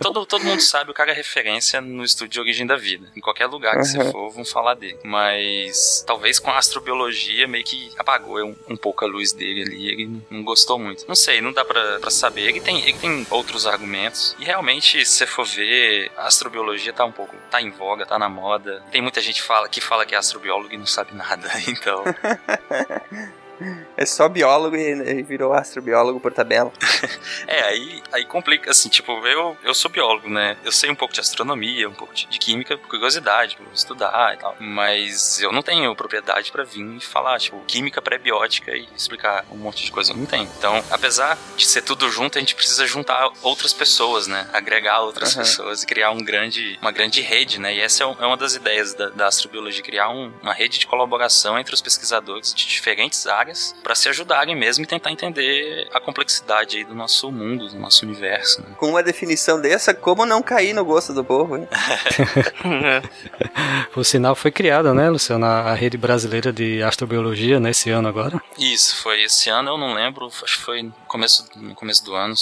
[0.00, 3.08] todo, todo mundo sabe, o cara é referência no estudo de origem da vida.
[3.16, 4.12] Em qualquer lugar que você Uhum.
[4.12, 4.98] for, vão falar dele.
[5.04, 9.88] Mas talvez com a astrobiologia meio que apagou um, um pouco a luz dele ali.
[9.90, 11.04] Ele não gostou muito.
[11.08, 12.42] Não sei, não dá pra, pra saber.
[12.48, 14.36] Ele tem, ele tem outros argumentos.
[14.38, 17.34] E realmente, se você for ver, a astrobiologia tá um pouco.
[17.50, 18.82] tá em voga, tá na moda.
[18.90, 21.48] Tem muita gente fala, que fala que é astrobiólogo e não sabe nada.
[21.66, 22.04] Então.
[23.96, 26.72] É só biólogo e, virou astrobiólogo por tabela.
[27.46, 30.56] É, aí, aí complica, assim, tipo, eu, eu sou biólogo, né?
[30.64, 34.34] Eu sei um pouco de astronomia, um pouco de, de química, por curiosidade, por estudar
[34.34, 34.54] e tal.
[34.60, 39.56] Mas eu não tenho propriedade pra vir e falar, tipo, química pré-biótica e explicar um
[39.56, 40.12] monte de coisa.
[40.12, 40.48] Eu não tenho.
[40.58, 44.48] Então, apesar de ser tudo junto, a gente precisa juntar outras pessoas, né?
[44.52, 45.42] Agregar outras Aham.
[45.44, 47.74] pessoas e criar um grande, uma grande rede, né?
[47.74, 50.78] E essa é, um- é uma das ideias da, da astrobiologia, criar um- uma rede
[50.78, 53.47] de colaboração entre os pesquisadores de diferentes áreas
[53.82, 58.04] para se ajudarem mesmo e tentar entender a complexidade aí do nosso mundo, do nosso
[58.04, 58.62] universo.
[58.62, 58.68] Né?
[58.76, 61.68] Com uma definição dessa, como não cair no gosto do povo, hein?
[63.92, 68.40] Por sinal, foi criada, né, Luciano, a rede brasileira de astrobiologia nesse ano agora.
[68.58, 72.34] Isso, foi esse ano, eu não lembro, acho que foi começo, no começo do ano.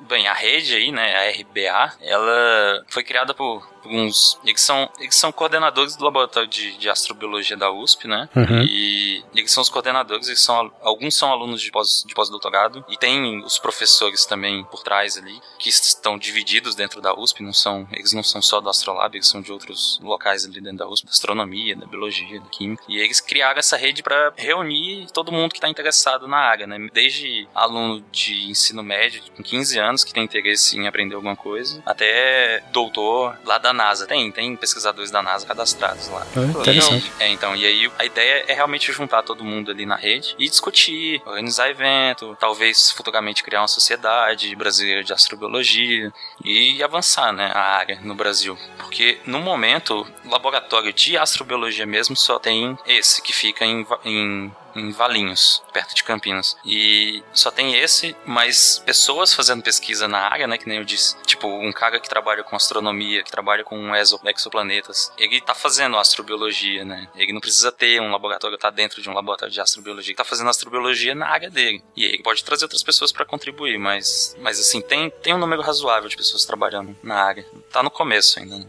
[0.00, 4.38] Bem, a rede aí, né, a RBA, ela foi criada por alguns.
[4.44, 8.28] Eles são, eles são coordenadores do laboratório de, de astrobiologia da USP, né?
[8.36, 8.62] Uhum.
[8.64, 12.84] E eles são os coordenadores, eles são, al- alguns são alunos de pós- de pós-doutorado,
[12.88, 17.52] e tem os professores também por trás ali, que estão divididos dentro da USP, não
[17.52, 20.88] são, eles não são só do Astrolab, eles são de outros locais ali dentro da
[20.88, 22.82] USP, da astronomia, da biologia, da química.
[22.88, 26.78] E eles criaram essa rede para reunir todo mundo que está interessado na área, né?
[26.92, 31.82] Desde aluno de ensino médio, com 15 anos, que tem interesse em aprender alguma coisa,
[31.84, 34.06] até doutor lá da NASA.
[34.06, 36.26] Tem, tem pesquisadores da NASA cadastrados lá.
[36.36, 37.12] É, interessante.
[37.18, 40.48] É, então, e aí a ideia é realmente juntar todo mundo ali na rede e
[40.48, 46.12] discutir, organizar evento, talvez futuramente criar uma sociedade brasileira de astrobiologia
[46.44, 48.58] e avançar, né, a área no Brasil.
[48.78, 54.52] Porque no momento, o laboratório de astrobiologia mesmo só tem esse que fica em, em
[54.74, 56.56] em Valinhos, perto de Campinas.
[56.64, 61.16] E só tem esse, mas pessoas fazendo pesquisa na área, né, que nem eu disse.
[61.24, 65.96] Tipo, um cara que trabalha com astronomia, que trabalha com exo- exoplanetas, ele tá fazendo
[65.96, 67.08] astrobiologia, né?
[67.16, 70.24] Ele não precisa ter um laboratório, tá dentro de um laboratório de astrobiologia, ele tá
[70.24, 71.82] fazendo astrobiologia na área dele.
[71.96, 75.62] E ele pode trazer outras pessoas para contribuir, mas, mas assim, tem, tem um número
[75.62, 77.46] razoável de pessoas trabalhando na área.
[77.70, 78.66] Tá no começo ainda, né?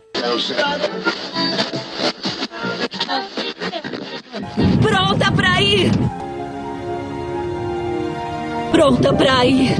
[4.81, 5.91] Pronta pra ir!
[8.71, 9.75] Pronta pra ir!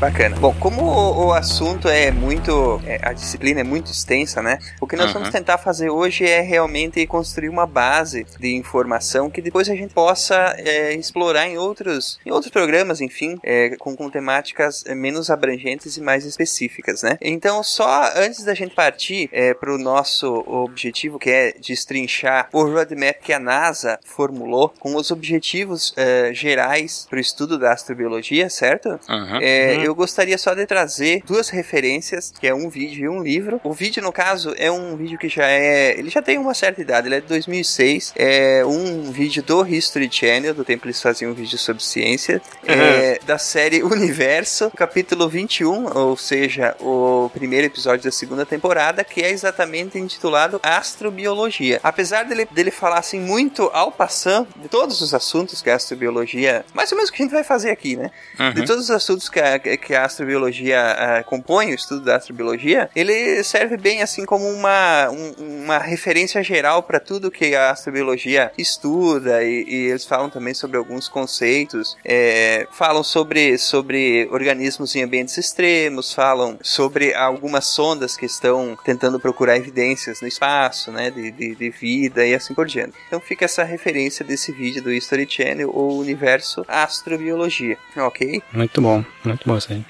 [0.00, 0.36] Bacana.
[0.36, 2.80] Bom, como o, o assunto é muito.
[2.86, 4.60] é, a disciplina é muito extensa, né?
[4.80, 5.14] O que nós Uhum.
[5.14, 9.92] vamos tentar fazer hoje é realmente construir uma base de informação que depois a gente
[9.92, 15.30] possa é, explorar em outros, em outros programas, enfim, é, com, com temáticas é, menos
[15.30, 17.18] abrangentes e mais específicas, né?
[17.20, 22.62] Então, só antes da gente partir é, para o nosso objetivo, que é destrinchar o
[22.62, 28.48] roadmap que a NASA formulou com os objetivos é, gerais para o estudo da astrobiologia,
[28.48, 28.90] certo?
[29.08, 29.38] Uhum.
[29.42, 33.58] É, Eu gostaria só de trazer duas referências, que é um vídeo e um livro.
[33.64, 35.98] O vídeo, no caso, é um vídeo que já é.
[35.98, 38.12] Ele já tem uma certa idade, ele é de 2006.
[38.14, 43.18] É um vídeo do History Channel, do tempo eles faziam um vídeo sobre ciência, é,
[43.24, 49.30] da série Universo, capítulo 21, ou seja, o primeiro episódio da segunda temporada, que é
[49.30, 51.80] exatamente intitulado Astrobiologia.
[51.82, 56.62] Apesar dele, dele falar assim muito ao passant de todos os assuntos que a astrobiologia.
[56.74, 58.10] Mais ou menos o que a gente vai fazer aqui, né?
[58.52, 62.90] De todos os assuntos que a, que a astrobiologia ah, compõe, o estudo da astrobiologia,
[62.94, 68.52] ele serve bem assim como uma, um- uma referência geral para tudo que a astrobiologia
[68.58, 75.02] estuda e, e eles falam também sobre alguns conceitos, é, falam sobre, sobre organismos em
[75.02, 81.30] ambientes extremos, falam sobre algumas sondas que estão tentando procurar evidências no espaço, né, de,
[81.30, 82.94] de, de vida e assim por diante.
[83.06, 88.42] Então fica essa referência desse vídeo do History Channel, o universo astrobiologia, ok?
[88.52, 89.84] Muito bom, muito bom aí.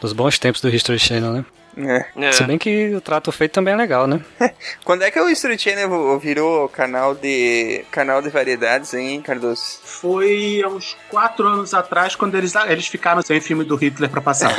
[0.00, 1.44] Dos bons tempos do History Channel, né?
[1.76, 2.06] É.
[2.16, 2.32] É.
[2.32, 4.20] Se bem que o trato feito também é legal, né?
[4.84, 9.80] Quando é que o History Channel virou canal de canal de variedades, hein, Cardoso?
[9.84, 14.20] Foi há uns quatro anos atrás, quando eles, eles ficaram sem filme do Hitler pra
[14.20, 14.54] passar.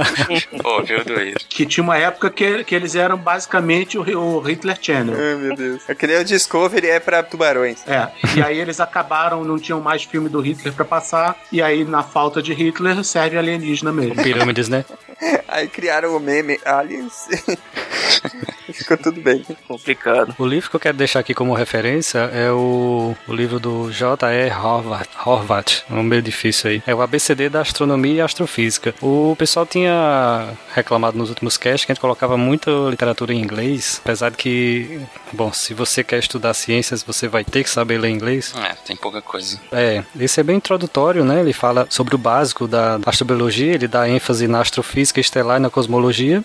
[0.62, 1.38] Pô, viu, doido.
[1.48, 5.14] que tinha uma época que, que eles eram basicamente o, o Hitler Channel.
[5.16, 5.82] Ai, meu Deus.
[5.88, 7.86] É que nem o Discovery é pra tubarões.
[7.86, 11.84] É, e aí eles acabaram, não tinham mais filme do Hitler pra passar, e aí
[11.84, 14.22] na falta de Hitler serve alienígena mesmo.
[14.22, 14.84] Pirâmides, né?
[15.48, 17.28] Aí criaram o meme Aliens.
[18.72, 19.44] Ficou tudo bem.
[19.68, 20.34] Complicado.
[20.38, 24.50] O livro que eu quero deixar aqui como referência é o, o livro do J.E.
[24.50, 26.82] Horvath, Horvath, um meio difícil aí.
[26.86, 28.94] É o ABCD da Astronomia e Astrofísica.
[29.02, 34.00] O pessoal tinha reclamado nos últimos casts que a gente colocava muita literatura em inglês,
[34.02, 35.00] apesar de que,
[35.32, 38.54] bom, se você quer estudar ciências, você vai ter que saber ler inglês.
[38.56, 39.60] É, tem pouca coisa.
[39.72, 41.40] É, esse é bem introdutório, né?
[41.40, 45.70] Ele fala sobre o básico da astrobiologia, ele dá ênfase na astrofísica estelar e na
[45.70, 46.43] cosmologia,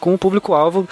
[0.00, 0.88] com o público-alvo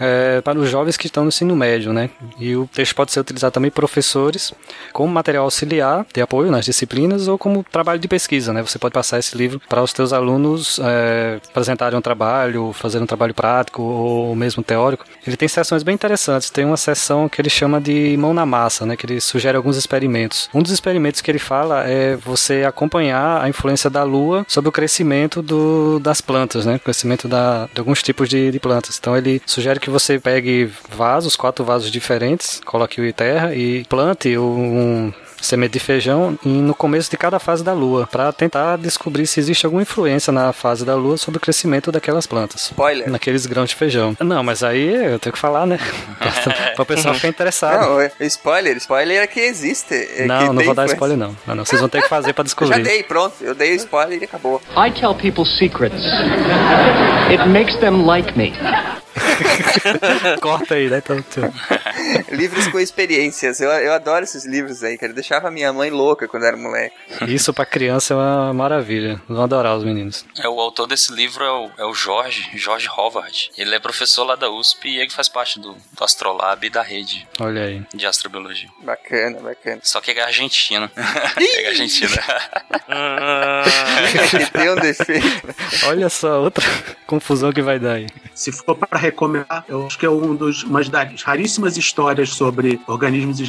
[0.00, 2.10] é, para os jovens que estão no ensino médio, né?
[2.38, 4.52] E o texto pode ser utilizado também por professores
[4.92, 8.62] como material auxiliar de apoio nas disciplinas ou como trabalho de pesquisa, né?
[8.62, 13.06] Você pode passar esse livro para os teus alunos é, apresentarem um trabalho, fazer um
[13.06, 15.04] trabalho prático ou mesmo teórico.
[15.26, 16.50] Ele tem sessões bem interessantes.
[16.50, 18.96] Tem uma sessão que ele chama de mão na massa, né?
[18.96, 20.48] Que ele sugere alguns experimentos.
[20.54, 24.72] Um dos experimentos que ele fala é você acompanhar a influência da Lua sobre o
[24.72, 26.76] crescimento do, das plantas, né?
[26.76, 28.98] O crescimento da, de alguns tipos de, de plantas.
[28.98, 34.36] Então ele sugere que você pegue vasos, quatro vasos diferentes, coloque em terra e plante
[34.36, 39.26] um semente de feijão e no começo de cada fase da lua, para tentar descobrir
[39.26, 42.62] se existe alguma influência na fase da lua sobre o crescimento daquelas plantas.
[42.66, 43.08] Spoiler.
[43.10, 44.16] Naqueles grãos de feijão.
[44.20, 45.78] Não, mas aí eu tenho que falar, né?
[46.74, 47.80] para o pessoal ficar interessado.
[47.80, 49.94] Não, é- spoiler, spoiler é que existe.
[49.94, 50.94] é que Não, não tem vou dar influência.
[50.94, 51.36] spoiler não.
[51.46, 51.54] não.
[51.56, 51.64] não.
[51.64, 52.82] Vocês vão ter que fazer para Eu já descobrir.
[52.82, 53.34] dei, pronto.
[53.40, 54.60] Eu dei o spoiler e acabou.
[54.76, 56.02] I tell people secrets.
[57.30, 58.52] It makes them like me.
[60.40, 60.98] Corta aí, né?
[60.98, 61.16] Então,
[62.30, 63.60] livros com experiências.
[63.60, 65.12] Eu, eu adoro esses livros aí, cara.
[65.26, 66.94] Deixava minha mãe louca quando era moleque.
[67.26, 69.20] Isso para criança é uma maravilha.
[69.28, 70.24] Vão adorar os meninos.
[70.38, 73.50] É, o autor desse livro é o, é o Jorge, Jorge Howard.
[73.58, 76.82] Ele é professor lá da USP e ele faz parte do, do Astrolab e da
[76.82, 77.82] rede Olha aí.
[77.92, 78.68] de astrobiologia.
[78.82, 79.80] Bacana, bacana.
[79.82, 80.88] Só que ele é argentino.
[81.36, 82.14] ele é argentino.
[84.52, 85.54] Tem um defeito.
[85.86, 86.64] Olha só outra
[87.06, 88.06] confusão que vai dar aí.
[88.34, 92.80] Se for para recomendar, eu acho que é um dos, uma das raríssimas histórias sobre
[92.86, 93.40] organismos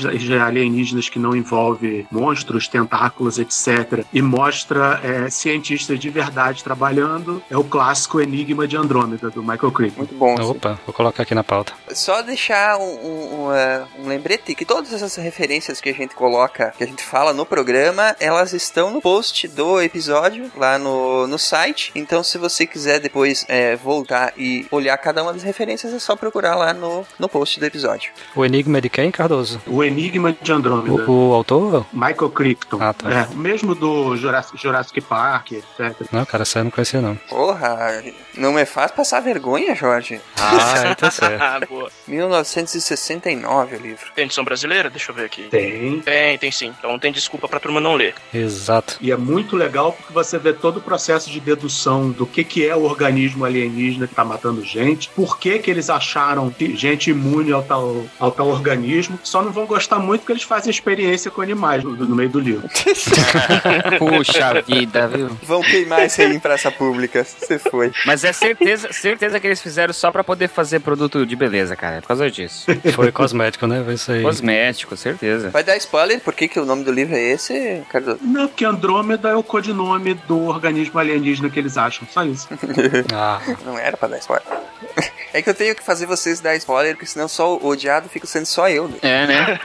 [0.42, 1.36] alienígenas que não
[1.68, 4.06] envolve monstros, tentáculos, etc.
[4.14, 7.42] E mostra é, cientistas de verdade trabalhando.
[7.50, 10.00] É o clássico Enigma de Andrômeda, do Michael Crichton.
[10.00, 10.34] Muito bom.
[10.34, 10.52] assim.
[10.52, 11.74] Opa, vou colocar aqui na pauta.
[11.90, 16.74] Só deixar um, um, um, um lembrete que todas essas referências que a gente coloca,
[16.78, 21.38] que a gente fala no programa, elas estão no post do episódio lá no, no
[21.38, 21.92] site.
[21.96, 26.16] Então, se você quiser depois é, voltar e olhar cada uma das referências, é só
[26.16, 28.12] procurar lá no, no post do episódio.
[28.36, 29.62] O Enigma é de quem, Cardoso?
[29.68, 31.10] O Enigma de Andrômeda.
[31.10, 31.57] O, o autor?
[31.94, 32.78] Michael Crichton.
[32.82, 33.12] Ah, tá.
[33.12, 35.96] É, o mesmo do Jurassic, Jurassic Park, etc.
[36.12, 37.16] Não, cara, essa eu não conhecia, não.
[37.30, 38.04] Porra,
[38.36, 40.22] não é fácil passar vergonha, Jorge.
[40.40, 41.42] Ah, é, tá certo.
[41.42, 41.90] Ah, boa.
[42.08, 44.12] 1969 o livro.
[44.16, 44.90] Tem edição brasileira?
[44.90, 45.44] Deixa eu ver aqui.
[45.50, 46.00] Tem.
[46.02, 46.74] Tem, tem sim.
[46.78, 48.16] Então não tem desculpa pra turma não ler.
[48.34, 48.98] Exato.
[49.02, 52.68] E é muito legal porque você vê todo o processo de dedução do que, que
[52.68, 57.10] é o organismo alienígena que tá matando gente, por que, que eles acharam que gente
[57.10, 59.20] imune ao tal, ao tal organismo.
[59.24, 62.40] Só não vão gostar muito porque eles fazem experiência com animais no, no meio do
[62.40, 62.68] livro.
[63.98, 65.30] Puxa vida, viu?
[65.44, 67.24] Vão queimar esse aí em praça pública.
[67.24, 67.92] Você foi.
[68.06, 71.98] Mas é certeza, certeza que eles fizeram só pra poder fazer produto de beleza, cara.
[71.98, 72.66] É por causa disso.
[72.94, 73.82] Foi cosmético, né?
[73.84, 74.22] Foi isso aí.
[74.22, 75.50] Cosmético, certeza.
[75.50, 76.20] Vai dar spoiler?
[76.20, 78.20] Por que, que o nome do livro é esse, Cardoso?
[78.22, 82.08] Não, porque Andrômeda é o codinome do organismo alienígena que eles acham.
[82.12, 82.48] Só isso.
[83.14, 84.46] Ah, Não era pra dar spoiler.
[85.38, 88.26] É que eu tenho que fazer vocês dar spoiler, porque senão só o odiado fica
[88.26, 88.88] sendo só eu.
[88.88, 88.98] Né?
[89.04, 89.60] É, né?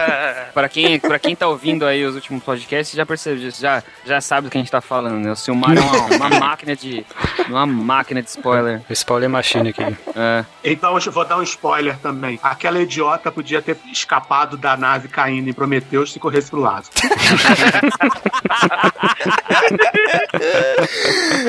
[0.54, 4.46] pra, quem, pra quem tá ouvindo aí os últimos podcasts, já percebe, já, já sabe
[4.46, 5.30] do que a gente tá falando, né?
[5.30, 7.04] O Silmar é uma, uma máquina de.
[7.46, 8.80] Uma máquina de spoiler.
[8.88, 9.82] spoiler machine aqui.
[10.16, 10.46] É.
[10.64, 12.40] Então eu vou dar um spoiler também.
[12.42, 16.88] Aquela idiota podia ter escapado da nave caindo em Prometheus se corresse pro lado.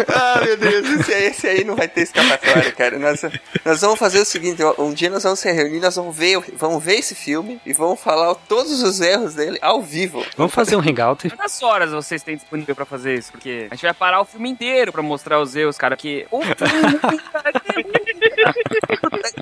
[0.07, 2.97] ah, meu Deus, esse, aí- esse aí não vai ter escapatória, cara.
[2.99, 3.21] Nós,
[3.65, 6.83] nós vamos fazer o seguinte: um dia nós vamos se reunir, nós vamos ver, vamos
[6.83, 10.23] ver esse filme e vamos falar todos os erros dele ao vivo.
[10.38, 11.29] Vamos fazer um hangout?
[11.29, 13.31] Quantas horas vocês têm disponível pra fazer isso?
[13.31, 15.95] Porque a gente vai parar o filme inteiro pra mostrar os erros, cara.
[15.97, 16.99] Que o filme,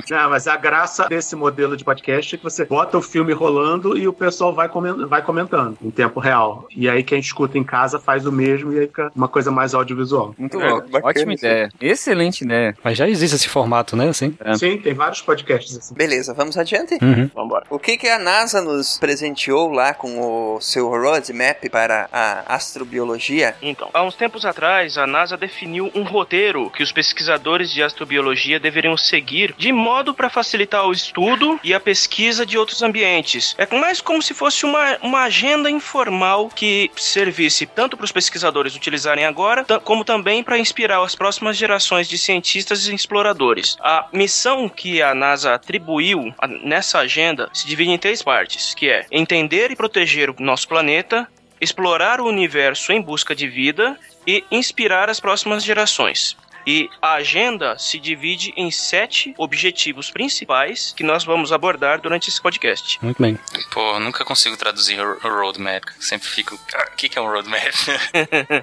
[0.10, 3.98] Não, mas a graça desse modelo de podcast é que você bota o filme rolando
[3.98, 6.68] e o pessoal vai, comen- vai comentando em tempo real.
[6.76, 9.74] E aí quem escuta em casa faz o mesmo e aí fica uma coisa mais
[9.74, 10.34] audiovisual.
[10.54, 10.88] Muito louco.
[11.04, 11.70] Ótima ideia.
[11.80, 12.76] Excelente ideia.
[12.84, 14.10] Mas já existe esse formato, né?
[14.10, 14.36] Assim?
[14.58, 15.96] Sim, tem vários podcasts assim.
[15.96, 16.98] Beleza, vamos adiante?
[17.02, 17.30] Uhum.
[17.34, 17.66] Vambora.
[17.70, 23.56] O que, que a NASA nos presenteou lá com o seu roadmap para a astrobiologia?
[23.62, 28.60] Então, há uns tempos atrás, a NASA definiu um roteiro que os pesquisadores de astrobiologia
[28.60, 33.56] deveriam seguir de modo para facilitar o estudo e a pesquisa de outros ambientes.
[33.58, 38.76] É mais como se fosse uma, uma agenda informal que servisse tanto para os pesquisadores
[38.76, 43.78] utilizarem agora, como também para inspirar as próximas gerações de cientistas e exploradores.
[43.80, 49.06] A missão que a NASA atribuiu nessa agenda se divide em três partes, que é
[49.12, 51.28] entender e proteger o nosso planeta,
[51.60, 56.36] explorar o universo em busca de vida e inspirar as próximas gerações.
[56.68, 62.42] E a agenda se divide em sete objetivos principais que nós vamos abordar durante esse
[62.42, 63.00] podcast.
[63.02, 63.40] Muito bem.
[63.72, 65.86] Pô, eu nunca consigo traduzir roadmap.
[65.98, 66.60] Sempre fico.
[66.76, 67.64] "Ah, O que, que é um roadmap?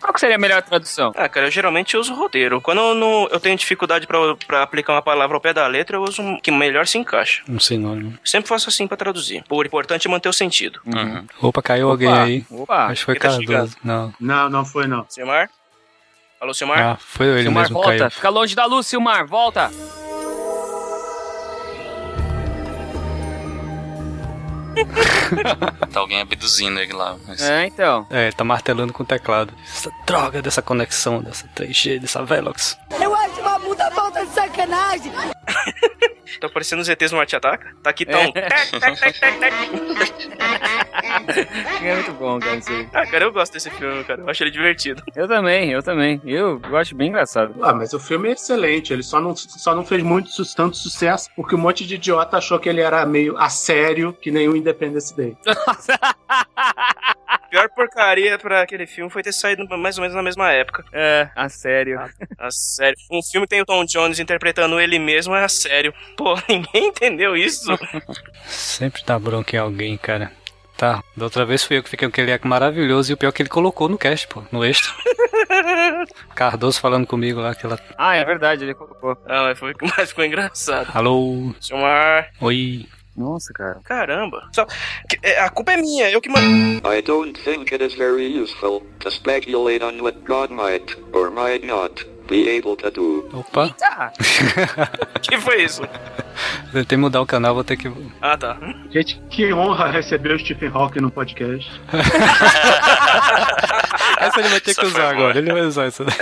[0.00, 1.12] Qual que seria a melhor tradução?
[1.16, 2.60] Ah, cara, eu geralmente uso roteiro.
[2.60, 5.96] Quando eu, não, eu tenho dificuldade pra pra aplicar uma palavra ao pé da letra,
[5.96, 7.42] eu uso um que melhor se encaixa.
[7.48, 8.18] Um sinônimo.
[8.24, 9.44] Sempre faço assim pra traduzir.
[9.48, 10.80] Por importante é manter o sentido.
[10.86, 11.26] Uhum.
[11.40, 12.44] Opa, caiu alguém aí.
[12.50, 12.86] Opa.
[12.86, 13.76] Acho que foi tá Cardoso.
[13.82, 14.12] Não.
[14.20, 15.06] Não, não foi não.
[15.08, 15.48] Silmar?
[16.42, 16.78] Alô, Silmar?
[16.80, 17.98] Ah, foi ele Silmar, mesmo que volta.
[17.98, 18.10] caiu.
[18.10, 19.24] Fica longe da luz, Silmar.
[19.28, 19.70] Volta.
[25.92, 27.16] Tá alguém abduzindo ele lá.
[27.28, 27.40] Mas...
[27.42, 28.04] É, então.
[28.10, 29.54] É, tá martelando com o teclado.
[29.62, 32.76] Essa droga dessa conexão, dessa 3G, dessa Velox.
[33.00, 35.12] Eu acho uma puta falta de sacanagem.
[36.40, 37.72] Tá parecendo os ETs no Marte Ataca?
[37.82, 38.32] Tá aqui, tão.
[38.34, 38.48] É
[41.96, 42.88] muito bom, cara, isso aí.
[42.92, 44.20] Ah, cara, eu gosto desse filme, cara.
[44.22, 45.02] Eu acho ele divertido.
[45.14, 46.20] Eu também, eu também.
[46.24, 47.54] Eu, eu acho bem engraçado.
[47.62, 48.92] Ah, mas o filme é excelente.
[48.92, 52.36] Ele só não, só não fez muito su- tanto sucesso porque um monte de idiota
[52.38, 55.36] achou que ele era meio a sério que nem o Independence Day.
[55.46, 60.84] A pior porcaria pra aquele filme foi ter saído mais ou menos na mesma época.
[60.92, 62.00] É, a sério.
[62.38, 62.96] A sério.
[63.10, 65.92] Um filme tem o Tom Jones interpretando ele mesmo, é a sério.
[66.16, 67.66] Pô, ninguém entendeu isso.
[68.44, 70.32] Sempre dá bronca em alguém, cara.
[70.82, 73.28] Tá, da outra vez fui eu que fiquei com aquele eco maravilhoso e o pior
[73.28, 74.92] é que ele colocou no cast, pô, no extra.
[76.34, 77.78] Cardoso falando comigo lá, aquela.
[77.96, 79.16] Ah, é verdade, ele colocou.
[79.26, 80.90] Ah, mas, foi, mas ficou engraçado.
[80.92, 82.30] Alô, Silmar.
[82.40, 82.84] oi.
[83.16, 83.78] Nossa, cara.
[83.84, 84.48] Caramba.
[84.52, 84.64] Só,
[85.08, 86.82] que- é, a culpa é minha, eu que mando.
[86.92, 91.64] I don't think it is very useful to speculate on what God might or might
[91.64, 93.28] not be able to do.
[93.32, 94.12] Opa, Tá.
[95.22, 95.82] que foi isso?
[96.72, 97.92] tentei mudar o canal, vou ter que.
[98.20, 98.56] Ah, tá.
[98.90, 101.70] Gente, que honra receber o Stephen Hawking no podcast.
[104.18, 106.04] Essa ele vai ter Essa que usar agora, ele vai usar essa.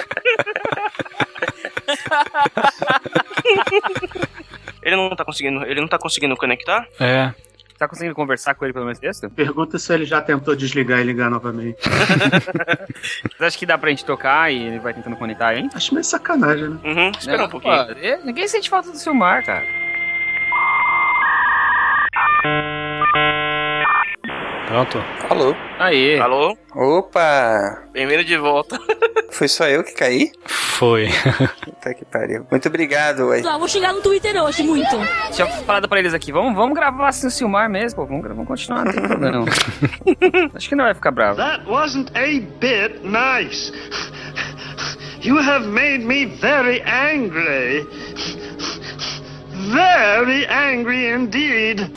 [4.82, 6.86] Ele não tá conseguindo, ele não tá conseguindo conectar?
[6.98, 7.32] É,
[7.80, 9.30] Tá conseguindo conversar com ele pelo menos texto?
[9.30, 11.78] Pergunta se ele já tentou desligar e ligar novamente.
[13.38, 15.70] Você acha que dá pra gente tocar e ele vai tentando conectar, hein?
[15.72, 16.78] Acho meio sacanagem, né?
[16.84, 17.86] Uhum, espera um pouquinho.
[17.86, 19.64] Pô, é, ninguém sente falta do Silmar, cara.
[24.70, 25.02] Pronto.
[25.28, 25.52] Alô?
[25.80, 26.20] Aê.
[26.20, 26.56] Alô?
[26.76, 27.82] Opa!
[27.92, 28.78] Bem-vindo de volta.
[29.32, 30.30] Foi só eu que caí?
[30.46, 31.08] Foi.
[31.64, 32.46] Puta que pariu.
[32.48, 33.42] Muito obrigado, ué.
[33.42, 34.96] Só vou xingar no Twitter hoje, muito.
[35.32, 38.06] Tinha falado pra eles aqui, vamos, vamos gravar assim o Silmar mesmo, pô.
[38.06, 39.44] Vamos, vamos continuar, não tem problema.
[40.54, 41.36] Acho que não vai ficar bravo.
[41.38, 42.28] That wasn't a
[42.60, 43.72] bit nice.
[45.20, 47.84] You have made me very angry.
[49.70, 51.92] Very angry indeed.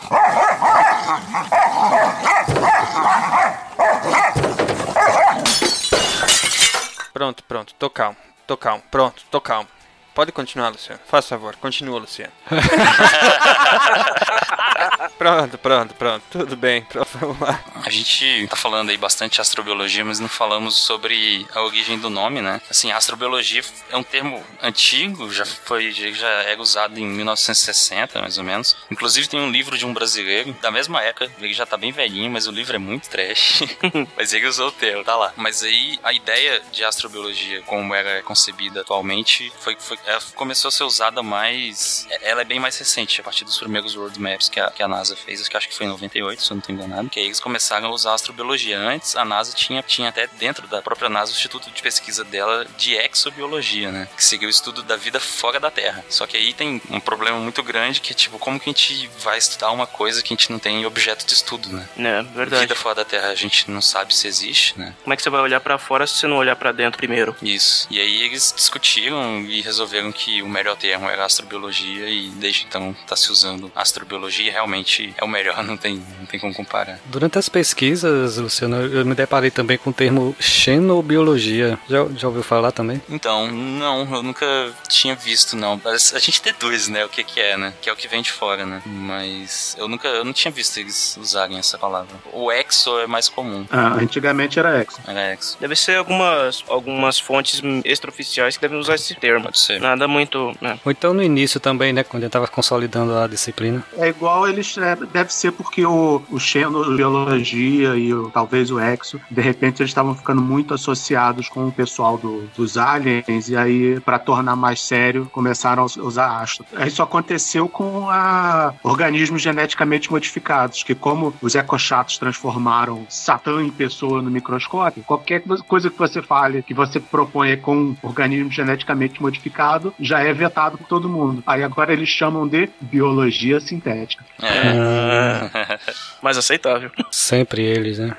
[7.14, 7.74] Pronto, pronto.
[7.80, 8.18] Tô calmo.
[8.46, 8.84] Tô calmo.
[8.92, 9.68] Pronto, tô calmo.
[10.14, 11.02] Pode continuar, Luciano.
[11.08, 12.32] Faz favor, continua, Luciano.
[15.18, 16.24] pronto, pronto, pronto.
[16.30, 16.84] Tudo bem.
[16.84, 17.60] Pronto, vamos lá.
[17.84, 22.12] A gente tá falando aí bastante de astrobiologia, mas não falamos sobre a origem do
[22.12, 22.62] nome, né?
[22.70, 28.44] Assim, astrobiologia é um termo antigo, já foi já era usado em 1960, mais ou
[28.44, 28.78] menos.
[28.92, 32.32] Inclusive tem um livro de um brasileiro da mesma época, ele já tá bem velhinho,
[32.32, 33.64] mas o livro é muito trash.
[34.16, 35.34] mas ele usou o termo, tá lá.
[35.36, 40.70] Mas aí a ideia de astrobiologia, como ela é concebida atualmente, foi, foi ela começou
[40.70, 42.08] a ser usada mais.
[42.22, 44.88] Ela é bem mais recente, a partir dos primeiros world maps que a, que a
[44.88, 47.26] NASA fez, que acho que foi em 98, se eu não tô enganado, que aí
[47.26, 48.80] eles começaram a usar astrobiologia.
[48.80, 52.66] Antes, a NASA tinha, tinha até dentro da própria NASA o instituto de pesquisa dela
[52.78, 54.08] de exobiologia, né?
[54.16, 56.04] Que seria o estudo da vida fora da Terra.
[56.10, 59.10] Só que aí tem um problema muito grande que é tipo, como que a gente
[59.20, 61.88] vai estudar uma coisa que a gente não tem objeto de estudo, né?
[61.98, 62.62] É, verdade.
[62.62, 64.94] Vida fora da Terra a gente não sabe se existe, né?
[65.04, 67.36] Como é que você vai olhar pra fora se você não olhar pra dentro primeiro?
[67.42, 67.88] Isso.
[67.90, 72.96] E aí eles discutiram e resolveram que o melhor termo era astrobiologia e desde então
[73.08, 77.00] tá se usando astrobiologia e realmente é o melhor, não tem, não tem como comparar.
[77.06, 81.78] Durante as pesquisas, Luciano, eu me deparei também com o termo xenobiologia.
[81.90, 83.02] Já, já ouviu falar também?
[83.10, 84.46] Então, não, eu nunca
[84.88, 85.80] tinha visto, não.
[85.84, 87.74] Mas A gente deduz, né, o que que é, né?
[87.82, 88.82] Que é o que vem de fora, né?
[88.86, 92.16] Mas eu nunca, eu não tinha visto eles usarem essa palavra.
[92.32, 93.66] O exo é mais comum.
[93.70, 95.00] Ah, antigamente era exo.
[95.08, 95.58] Era exo.
[95.60, 99.46] Deve ser algumas, algumas fontes extraoficiais que devem usar esse termo.
[99.46, 99.80] Pode ser.
[99.84, 100.54] Nada muito.
[100.62, 100.80] Né?
[100.84, 102.04] Ou então no início também, né?
[102.04, 103.84] Quando eu tava consolidando a disciplina.
[103.98, 104.78] É igual eles.
[104.78, 109.90] é, deve ser porque o, o xenobiologia e o, talvez o exo, de repente eles
[109.90, 114.80] estavam ficando muito associados com o pessoal do- dos aliens, e aí, para tornar mais
[114.82, 116.66] sério, começaram a usar astro.
[116.86, 124.22] Isso aconteceu com a organismos geneticamente modificados, que como os ecochatos transformaram Satã em pessoa
[124.22, 129.73] no microscópio, qualquer coisa que você fale, que você proponha com um organismo geneticamente modificado,
[130.00, 131.44] já é vetado por todo mundo.
[131.46, 134.24] Aí agora eles chamam de biologia sintética.
[134.42, 135.80] É.
[136.22, 136.92] Mais aceitável.
[137.12, 138.16] Sempre eles, né?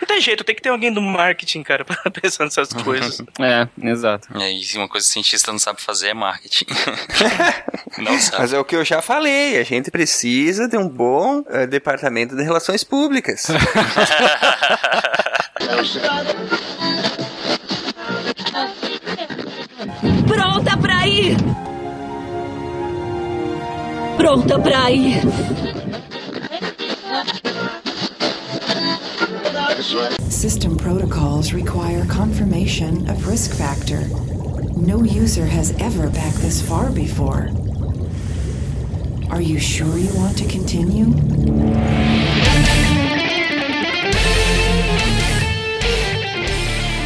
[0.00, 3.22] Não tem jeito, tem que ter alguém do marketing, cara, pra pensar nessas coisas.
[3.38, 4.28] É, exato.
[4.34, 6.64] E aí, uma coisa que o cientista não sabe fazer é marketing.
[7.98, 8.38] não sabe.
[8.38, 12.34] Mas é o que eu já falei, a gente precisa de um bom eh, departamento
[12.34, 13.46] de relações públicas.
[24.26, 25.22] Pronta pra ir!
[30.28, 34.00] System protocols require confirmation of risk factor.
[34.76, 37.50] No user has ever backed this far before.
[39.30, 41.14] Are you sure you want to continue?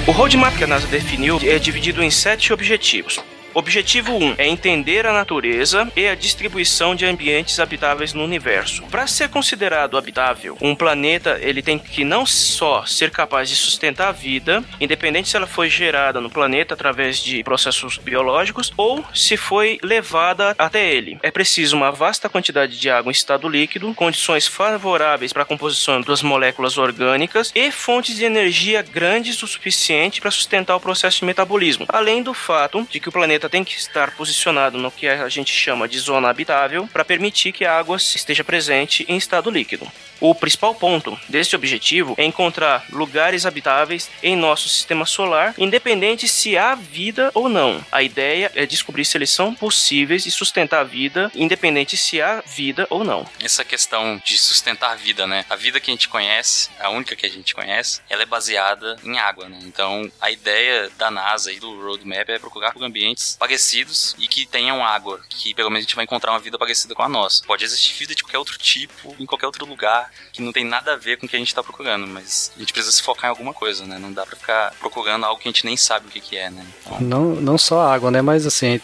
[0.09, 3.21] O roadmap que a NASA definiu é dividido em sete objetivos.
[3.53, 8.85] Objetivo 1 é entender a natureza e a distribuição de ambientes habitáveis no universo.
[8.85, 14.09] Para ser considerado habitável, um planeta ele tem que não só ser capaz de sustentar
[14.09, 19.37] a vida, independente se ela foi gerada no planeta através de processos biológicos ou se
[19.37, 21.19] foi levada até ele.
[21.23, 26.01] É preciso uma vasta quantidade de água em estado líquido, condições favoráveis para a composição
[26.01, 31.25] das moléculas orgânicas e fontes de energia grandes o suficiente para sustentar o processo de
[31.25, 31.87] metabolismo.
[31.89, 35.53] Além do fato de que o planeta tem que estar posicionado no que a gente
[35.53, 39.91] chama de zona habitável para permitir que a água esteja presente em estado líquido.
[40.21, 46.59] O principal ponto deste objetivo é encontrar lugares habitáveis em nosso sistema solar, independente se
[46.59, 47.83] há vida ou não.
[47.91, 52.43] A ideia é descobrir se eles são possíveis e sustentar a vida, independente se há
[52.43, 53.27] vida ou não.
[53.43, 55.47] Essa questão de sustentar vida, né?
[55.49, 58.97] A vida que a gente conhece, a única que a gente conhece, ela é baseada
[59.03, 59.59] em água, né?
[59.63, 64.29] Então, a ideia da NASA e do roadmap é procurar por ambientes planetas parecidos e
[64.29, 67.09] que tenham água, que pelo menos a gente vai encontrar uma vida parecida com a
[67.09, 67.45] nossa.
[67.45, 70.95] Pode existir vida de qualquer outro tipo, em qualquer outro lugar, que não tem nada
[70.95, 73.27] a ver com o que a gente tá procurando, mas a gente precisa se focar
[73.27, 73.99] em alguma coisa, né?
[73.99, 76.51] Não dá pra ficar procurando algo que a gente nem sabe o que, que é,
[76.51, 76.67] né?
[76.87, 78.23] Então, Não, não só a água, né?
[78.23, 78.81] Mas assim,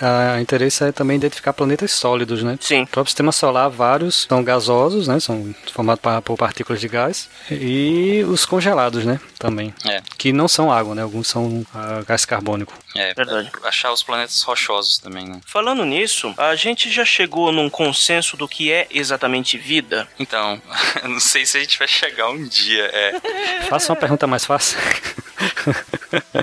[0.00, 2.58] a interesse é também identificar planetas sólidos, né?
[2.60, 2.82] Sim.
[2.82, 5.20] O próprio sistema solar, vários são gasosos, né?
[5.20, 7.28] São formados por partículas de gás.
[7.50, 9.20] E os congelados, né?
[9.38, 9.74] Também.
[9.84, 10.02] É.
[10.16, 11.02] Que não são água, né?
[11.02, 12.72] Alguns são ah, gás carbônico.
[12.94, 13.48] é, Verdade.
[13.48, 13.50] é
[13.86, 15.40] achar os planetas rochosos também, né?
[15.46, 20.08] Falando nisso, a gente já chegou num consenso do que é exatamente vida?
[20.18, 20.60] Então,
[21.02, 23.20] eu não sei se a gente vai chegar um dia, é.
[23.68, 24.78] Faça uma pergunta mais fácil.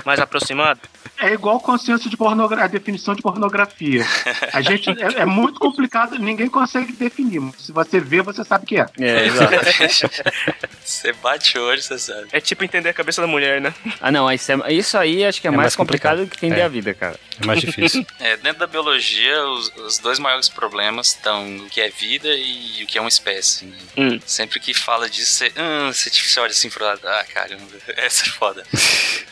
[0.04, 0.80] Mais aproximado?
[1.28, 4.04] É igual o consenso de pornografia, a definição de pornografia.
[4.52, 7.40] A gente é, é muito complicado, ninguém consegue definir.
[7.58, 8.86] Se você vê, você sabe o que é.
[9.00, 9.54] É, exato.
[10.84, 12.28] Você bate o olho, você sabe.
[12.30, 13.72] É tipo entender a cabeça da mulher, né?
[14.02, 16.60] ah, não, isso, é- isso aí acho que é, mais, mais complicado, do que entender
[16.60, 16.64] É.
[16.64, 17.18] a vida, cara.
[17.42, 18.06] É mais difícil.
[18.20, 22.82] É, dentro da biologia, os, os dois maiores problemas estão o que é vida e
[22.84, 23.64] o que é uma espécie.
[23.64, 23.76] né?
[23.96, 24.20] Hum.
[24.26, 27.62] Sempre que fala disso, você, hum, você você olha assim pro lado, ah, caramba,
[27.96, 28.62] essa é foda.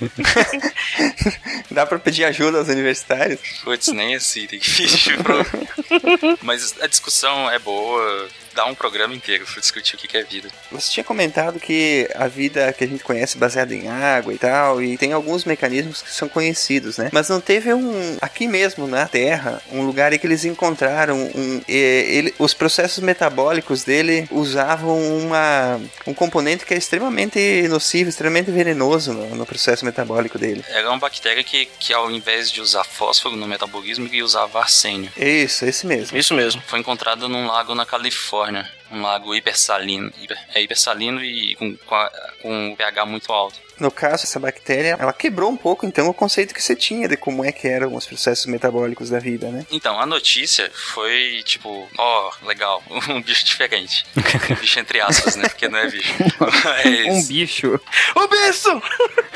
[1.82, 3.40] Dá pra pedir ajuda aos universitários?
[3.64, 5.44] Putz, nem assim, tem que fingir pro...
[6.40, 10.48] Mas a discussão é boa, dá um programa inteiro pra discutir o que é vida.
[10.70, 14.38] Você tinha comentado que a vida que a gente conhece é baseada em água e
[14.38, 17.10] tal, e tem alguns mecanismos que são conhecidos, né?
[17.12, 21.60] Mas não teve um, aqui mesmo na Terra, um lugar em que eles encontraram um,
[21.68, 28.50] e- ele, os processos metabólicos dele usavam uma, um componente que é extremamente nocivo, extremamente
[28.50, 30.64] venenoso no, no processo metabólico dele.
[30.68, 35.10] Era uma bactéria que, que ao invés de usar fósforo no metabolismo, ele usava arsênio.
[35.16, 36.16] Isso, esse mesmo.
[36.16, 36.62] Isso mesmo.
[36.66, 38.81] Foi encontrada num lago na Califórnia, Califórnia.
[38.92, 42.12] Um lago hipersalino, hiper, é hipersalino e com, com, a-
[42.42, 43.58] com um pH muito alto.
[43.80, 47.16] No caso, essa bactéria, ela quebrou um pouco, então, o conceito que você tinha de
[47.16, 49.66] como é que eram os processos metabólicos da vida, né?
[49.72, 54.04] Então, a notícia foi tipo, ó, legal, um bicho diferente.
[54.50, 55.48] Um bicho entre aspas, né?
[55.48, 56.12] Porque não é bicho.
[56.38, 57.80] Mas- Um bicho.
[58.14, 58.82] O bicho!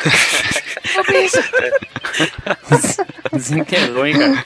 [3.33, 4.45] Desenterrou, hein, cara.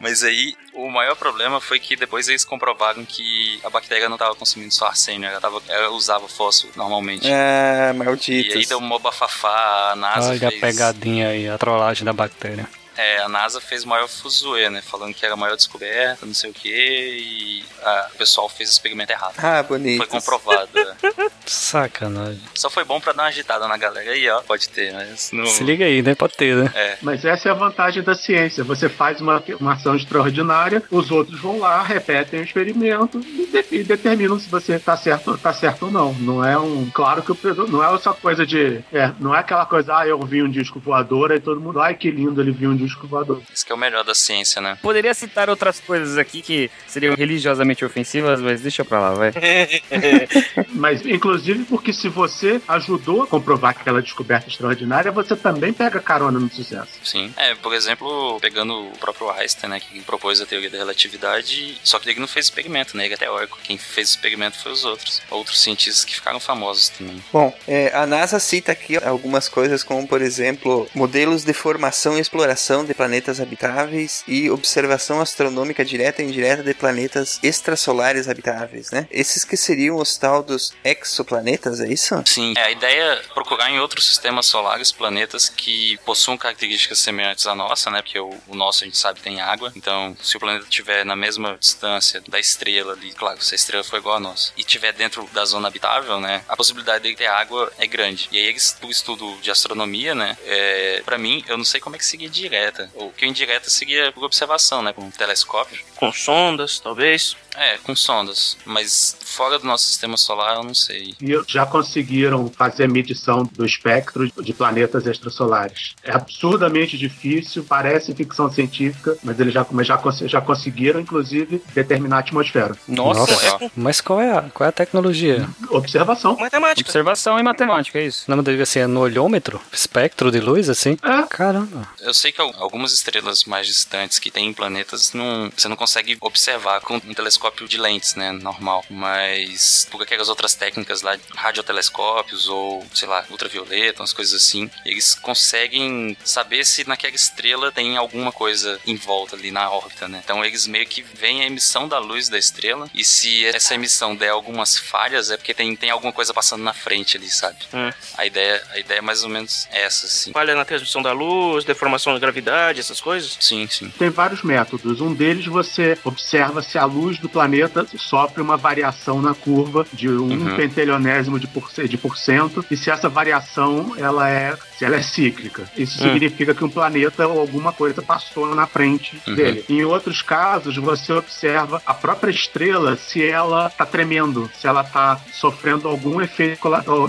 [0.00, 4.34] Mas aí, o maior problema foi que depois eles comprovaram que a bactéria não estava
[4.34, 7.26] consumindo só arsênio, ela, tava, ela usava fósforo normalmente.
[7.30, 8.56] Ah, E malditos.
[8.56, 10.60] aí deu uma bafafá, a NASA Olha a fez...
[10.60, 12.68] pegadinha aí, a trollagem da bactéria.
[12.96, 14.80] É, a NASA fez o maior fuzuê, né?
[14.82, 18.68] Falando que era a maior descoberta, não sei o quê, e ah, o pessoal fez
[18.68, 19.34] o experimento errado.
[19.38, 19.98] Ah, bonito.
[19.98, 20.68] Foi comprovado.
[20.78, 20.96] é.
[21.46, 22.40] Sacanagem.
[22.54, 24.40] Só foi bom pra dar uma agitada na galera aí, ó.
[24.42, 25.46] Pode ter, mas não.
[25.46, 26.14] Se liga aí, né?
[26.14, 26.70] Pode ter, né?
[26.74, 26.96] É.
[27.02, 28.64] Mas essa é a vantagem da ciência.
[28.64, 33.66] Você faz uma, uma ação extraordinária, os outros vão lá, repetem o experimento e, de-
[33.76, 36.12] e determinam se você está certo, tá certo ou não.
[36.14, 36.88] Não é um.
[36.92, 37.36] Claro que o
[37.68, 38.80] não é essa coisa de.
[38.92, 41.94] É, não é aquela coisa, ah, eu vi um disco voador, aí todo mundo, ai
[41.94, 43.42] que lindo, ele viu um disco voador.
[43.52, 44.78] Isso que é o melhor da ciência, né?
[44.82, 49.32] Poderia citar outras coisas aqui que seriam religiosamente ofensivas, mas deixa pra lá, vai.
[50.72, 56.38] Mas, inclusive, porque se você ajudou a comprovar aquela descoberta extraordinária, você também pega carona
[56.38, 56.92] no sucesso.
[57.02, 57.32] Sim.
[57.36, 61.98] É, por exemplo, pegando o próprio Einstein, né, que propôs a teoria da relatividade, só
[61.98, 63.58] que ele não fez experimento, né, ele é teórico.
[63.62, 65.22] Quem fez o experimento foi os outros.
[65.30, 67.22] Outros cientistas que ficaram famosos também.
[67.32, 72.20] Bom, é, a NASA cita aqui algumas coisas como, por exemplo, modelos de formação e
[72.20, 79.06] exploração de planetas habitáveis e observação astronômica direta e indireta de planetas extrasolares habitáveis, né?
[79.10, 82.22] Esses que seriam os tal dos exoplanetas, é isso?
[82.26, 87.46] Sim, é, a ideia é procurar em outros sistemas solares planetas que possuam características semelhantes
[87.46, 88.02] à nossa, né?
[88.02, 89.72] Porque o, o nosso a gente sabe tem água.
[89.76, 93.84] Então, se o planeta estiver na mesma distância da estrela ali, claro, se a estrela
[93.84, 96.42] for igual a nossa, e estiver dentro da zona habitável, né?
[96.48, 98.28] A possibilidade dele ter água é grande.
[98.32, 100.36] E aí, o estudo de astronomia, né?
[100.44, 102.28] É, para mim, eu não sei como é que seria
[102.66, 102.90] direta.
[102.94, 104.92] O que o indireta seria por observação, né?
[104.92, 105.78] Com telescópio.
[105.96, 107.36] Com sondas, talvez.
[107.56, 108.56] É, com sondas.
[108.66, 111.14] Mas fora do nosso sistema solar, eu não sei.
[111.20, 115.94] E já conseguiram fazer medição do espectro de planetas extrasolares.
[116.02, 122.16] É absurdamente difícil, parece ficção científica, mas eles já, mas já, já conseguiram, inclusive, determinar
[122.16, 122.76] a atmosfera.
[122.86, 125.48] Nossa, Mas qual é, a, qual é a tecnologia?
[125.70, 126.36] Observação.
[126.36, 126.86] Matemática.
[126.86, 128.24] observação e matemática, é isso.
[128.30, 129.60] Não deveria ser no olhômetro?
[129.72, 130.98] Espectro de luz, assim?
[131.02, 131.22] É.
[131.28, 131.88] Caramba.
[132.00, 136.80] Eu sei que algumas estrelas mais distantes que têm planetas não, você não consegue observar
[136.80, 138.84] com um telescópio de lentes, né, normal.
[138.88, 145.14] Mas por aquelas outras técnicas lá, radiotelescópios ou, sei lá, ultravioleta, umas coisas assim, eles
[145.14, 150.20] conseguem saber se naquela estrela tem alguma coisa em volta ali na órbita, né?
[150.24, 154.14] Então eles meio que veem a emissão da luz da estrela e se essa emissão
[154.14, 157.58] der algumas falhas é porque tem, tem alguma coisa passando na frente ali, sabe?
[157.72, 157.90] Hum.
[158.16, 160.32] A ideia, a ideia é mais ou menos essa, assim.
[160.32, 162.45] Falha na transmissão da luz, deformação da gravidade.
[162.46, 163.36] Gravidade, essas coisas?
[163.40, 163.92] Sim, sim.
[163.98, 165.00] Tem vários métodos.
[165.00, 170.08] Um deles você observa se a luz do planeta sofre uma variação na curva de
[170.08, 170.56] um Uhum.
[170.56, 175.64] pentelionésimo de, por, de porcento e se essa variação ela é se ela é cíclica.
[175.76, 176.12] Isso Hum.
[176.12, 179.34] significa que um planeta ou alguma coisa passou na frente Uhum.
[179.34, 179.64] dele.
[179.68, 185.18] Em outros casos, você observa a própria estrela se ela está tremendo, se ela está
[185.32, 186.58] sofrendo algum efeito,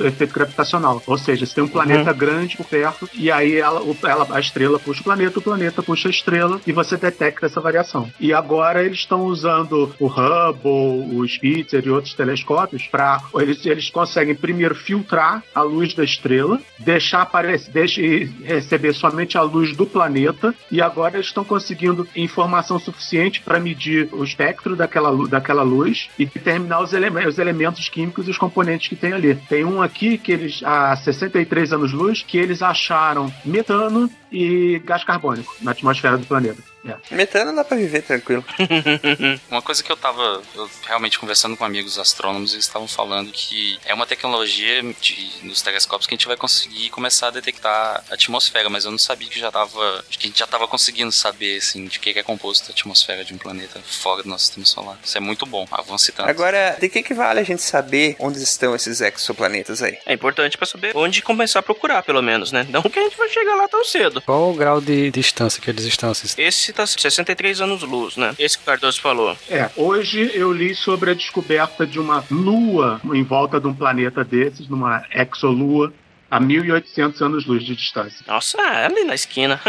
[0.05, 1.01] efeito gravitacional.
[1.05, 4.79] Ou seja, se tem um planeta grande por perto e aí ela, ela- a estrela
[4.79, 8.09] puxa o planeta, o planeta puxa a estrela e você detecta essa variação.
[8.19, 13.89] E agora eles estão usando o Hubble, o Spitzer e outros telescópios para eles, eles
[13.89, 19.75] conseguem primeiro filtrar a luz da estrela, deixar aparecer, deixa, e receber somente a luz
[19.75, 26.09] do planeta e agora estão conseguindo informação suficiente para medir o espectro daquela, daquela luz
[26.17, 29.35] e determinar os, eleme- os elementos químicos e os componentes que tem ali.
[29.49, 35.55] Tem um aqui que eles, há 63 anos-luz, que eles acharam metano e gás carbônico
[35.61, 36.61] na atmosfera do planeta.
[36.87, 37.15] É.
[37.15, 38.43] Metano dá pra viver tranquilo.
[39.49, 43.79] Uma coisa que eu tava eu realmente conversando com amigos astrônomos, eles estavam falando que
[43.85, 48.13] é uma tecnologia de, nos telescópios que a gente vai conseguir começar a detectar a
[48.13, 50.03] atmosfera, mas eu não sabia que já tava.
[50.09, 53.33] que a gente já tava conseguindo saber assim, de que é composto a atmosfera de
[53.33, 54.97] um planeta fora do nosso sistema solar.
[55.03, 56.29] Isso é muito bom, avance tanto.
[56.29, 59.97] Agora, de que que vale a gente saber onde estão esses exoplanetas aí?
[60.05, 62.65] É importante pra saber onde começar a procurar, pelo menos, né?
[62.69, 64.21] Não que a gente vai chegar lá tão cedo.
[64.21, 66.11] Qual o grau de distância que eles estão?
[66.11, 68.35] Esses- Esse tá 63 anos-luz, né?
[68.37, 69.35] Esse que o Cardoso falou.
[69.49, 74.23] É, hoje eu li sobre a descoberta de uma lua em volta de um planeta
[74.23, 75.91] desses, numa exolua,
[76.29, 78.19] a 1800 anos-luz de distância.
[78.27, 79.59] Nossa, é ali na esquina.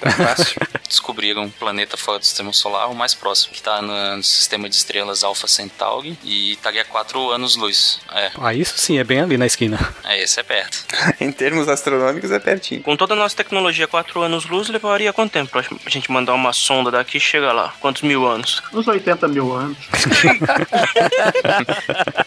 [0.00, 0.60] Tá fácil.
[0.88, 4.76] Descobriram um planeta fora do sistema solar, o mais próximo, que tá no sistema de
[4.76, 8.00] estrelas Alpha Centauri e estaria a 4 anos-luz.
[8.12, 9.78] É, Ah, isso sim, é bem ali na esquina.
[10.04, 10.84] é, esse é perto.
[11.20, 12.82] em termos astronômicos é pertinho.
[12.82, 16.90] Com toda a nossa tecnologia, 4 anos-luz levaria quanto tempo pra gente mandar uma sonda
[16.90, 17.74] daqui e chegar lá?
[17.80, 18.62] Quantos mil anos?
[18.72, 19.78] Uns 80 mil anos.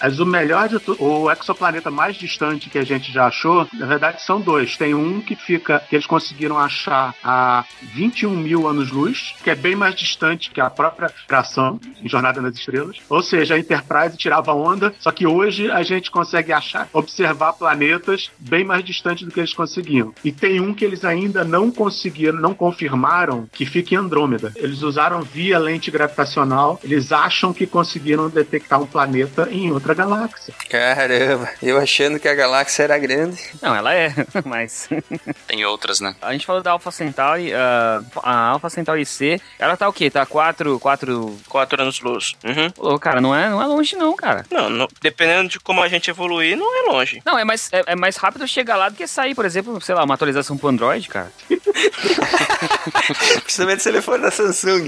[0.02, 3.86] Mas o melhor de tudo, o exoplaneta mais distante que a gente já achou, na
[3.86, 4.78] verdade são dois.
[4.78, 9.76] Tem um que fica, que eles conseguiram achar a 21 mil anos-luz, que é bem
[9.76, 12.98] mais distante que a própria fração em Jornada nas Estrelas.
[13.10, 18.30] Ou seja, a Enterprise tirava onda, só que hoje a gente consegue achar, observar planetas
[18.38, 20.14] bem mais distantes do que eles conseguiam.
[20.24, 24.52] E tem um que eles ainda não conseguiram, não confirmaram, que fica em Andrômeda.
[24.56, 30.54] Eles usaram via lente gravitacional, eles acham que conseguiram detectar um planeta em outra galáxia.
[30.70, 33.38] Caramba, eu achando que a galáxia era grande.
[33.68, 34.14] Não, ela é,
[34.46, 34.88] mas.
[35.46, 36.16] Tem outras, né?
[36.22, 40.10] A gente falou da Alpha Centauri, ah, a Alpha Centauri C, ela tá o quê?
[40.10, 41.38] Tá 4, 4...
[41.50, 42.34] 4 anos-luz.
[42.46, 42.72] Uhum.
[42.94, 44.46] Ô, cara, não é, não é longe não, cara.
[44.50, 47.22] Não, não- dependendo de como a gente evoluir, não é longe.
[47.26, 49.94] Não, é mais, é, é mais rápido chegar lá do que sair, por exemplo, sei
[49.96, 51.30] lá, uma atualização pro Android, cara.
[53.44, 54.88] Principalmente se ele for da Samsung.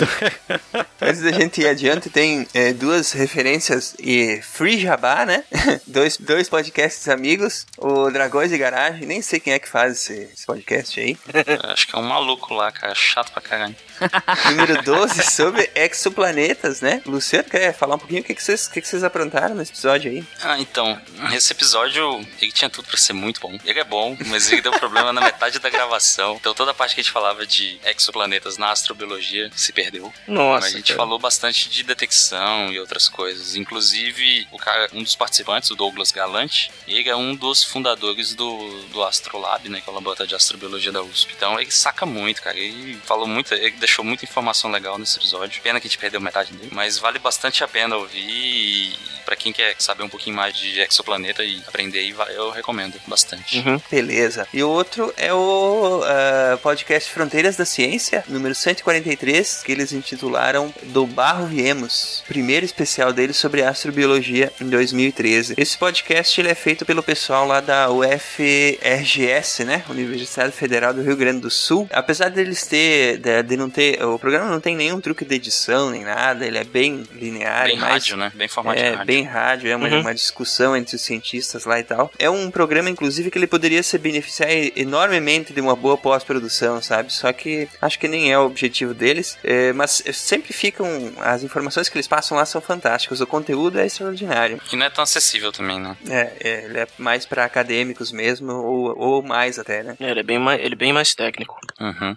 [1.01, 5.43] Antes da gente ir adiante, tem é, duas referências e Free Jabá, né?
[5.85, 10.13] dois, dois podcasts amigos, o Dragões de Garagem, nem sei quem é que faz esse,
[10.31, 11.17] esse podcast aí.
[11.63, 13.75] Acho que é um maluco lá, cara, chato pra caralho.
[14.51, 17.01] Número 12, sobre exoplanetas, né?
[17.05, 19.71] Luciano, quer falar um pouquinho o que, que, vocês, o que, que vocês aprontaram nesse
[19.71, 20.23] episódio aí?
[20.41, 20.99] Ah, então,
[21.33, 23.57] esse episódio, ele tinha tudo pra ser muito bom.
[23.65, 26.37] Ele é bom, mas ele deu problema na metade da gravação.
[26.39, 30.13] Então toda a parte que a gente falava de exoplanetas na astrobiologia se perdeu.
[30.27, 30.97] Nossa, Mas a gente cara.
[30.97, 33.55] falou bastante de detecção e outras coisas.
[33.55, 38.83] Inclusive, o cara, um dos participantes, o Douglas Galante, ele é um dos fundadores do,
[38.91, 39.81] do Astrolab, né?
[39.81, 41.33] Que é o laboratório de astrobiologia da USP.
[41.35, 42.57] Então ele saca muito, cara.
[42.57, 45.61] Ele falou muito, ele deixou muita informação legal nesse episódio.
[45.63, 46.69] Pena que a gente perdeu metade dele.
[46.71, 48.19] Mas vale bastante a pena ouvir.
[48.21, 48.95] E
[49.25, 53.59] pra quem quer saber um pouquinho mais de exoplaneta e aprender aí, eu recomendo bastante.
[53.59, 53.81] Uhum.
[53.89, 54.47] Beleza.
[54.53, 60.73] E o outro é o ah, podcast Fronteiras da Ciência, número 143, que eles intitularam
[60.83, 65.55] Do Barro Viemos, primeiro especial deles sobre astrobiologia em 2013.
[65.57, 69.83] Esse podcast ele é feito pelo pessoal lá da UFRGS, né?
[69.89, 71.87] Universidade Federal do Rio Grande do Sul.
[71.91, 75.89] Apesar deles ter, de, de não ter, o programa não tem nenhum truque de edição
[75.89, 78.31] nem nada, ele é bem linear, Bem mais- rádio, né?
[78.35, 79.03] Bem formato é.
[79.09, 80.01] Bem rádio, é uma, Uhum.
[80.01, 82.11] uma discussão entre os cientistas lá e tal.
[82.19, 87.11] É um programa, inclusive, que ele poderia se beneficiar enormemente de uma boa pós-produção, sabe?
[87.11, 89.35] Só que acho que nem é o objetivo deles.
[89.43, 90.87] É, mas sempre ficam.
[91.21, 93.19] As informações que eles passam lá são fantásticas.
[93.19, 94.61] O conteúdo é extraordinário.
[94.71, 95.97] E não é tão acessível também, né?
[96.07, 99.95] É, é, ele é mais para acadêmicos mesmo, ou, ou mais até, né?
[99.99, 101.57] É, ele é bem mais, ele é bem mais técnico.
[101.79, 102.15] Uhum.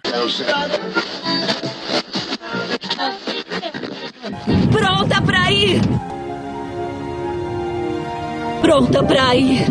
[4.71, 5.81] Pronta pra ir!
[8.63, 9.67] Pronta pra ir!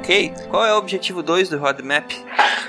[0.00, 0.32] Ok?
[0.48, 2.10] Qual é o objetivo 2 do roadmap?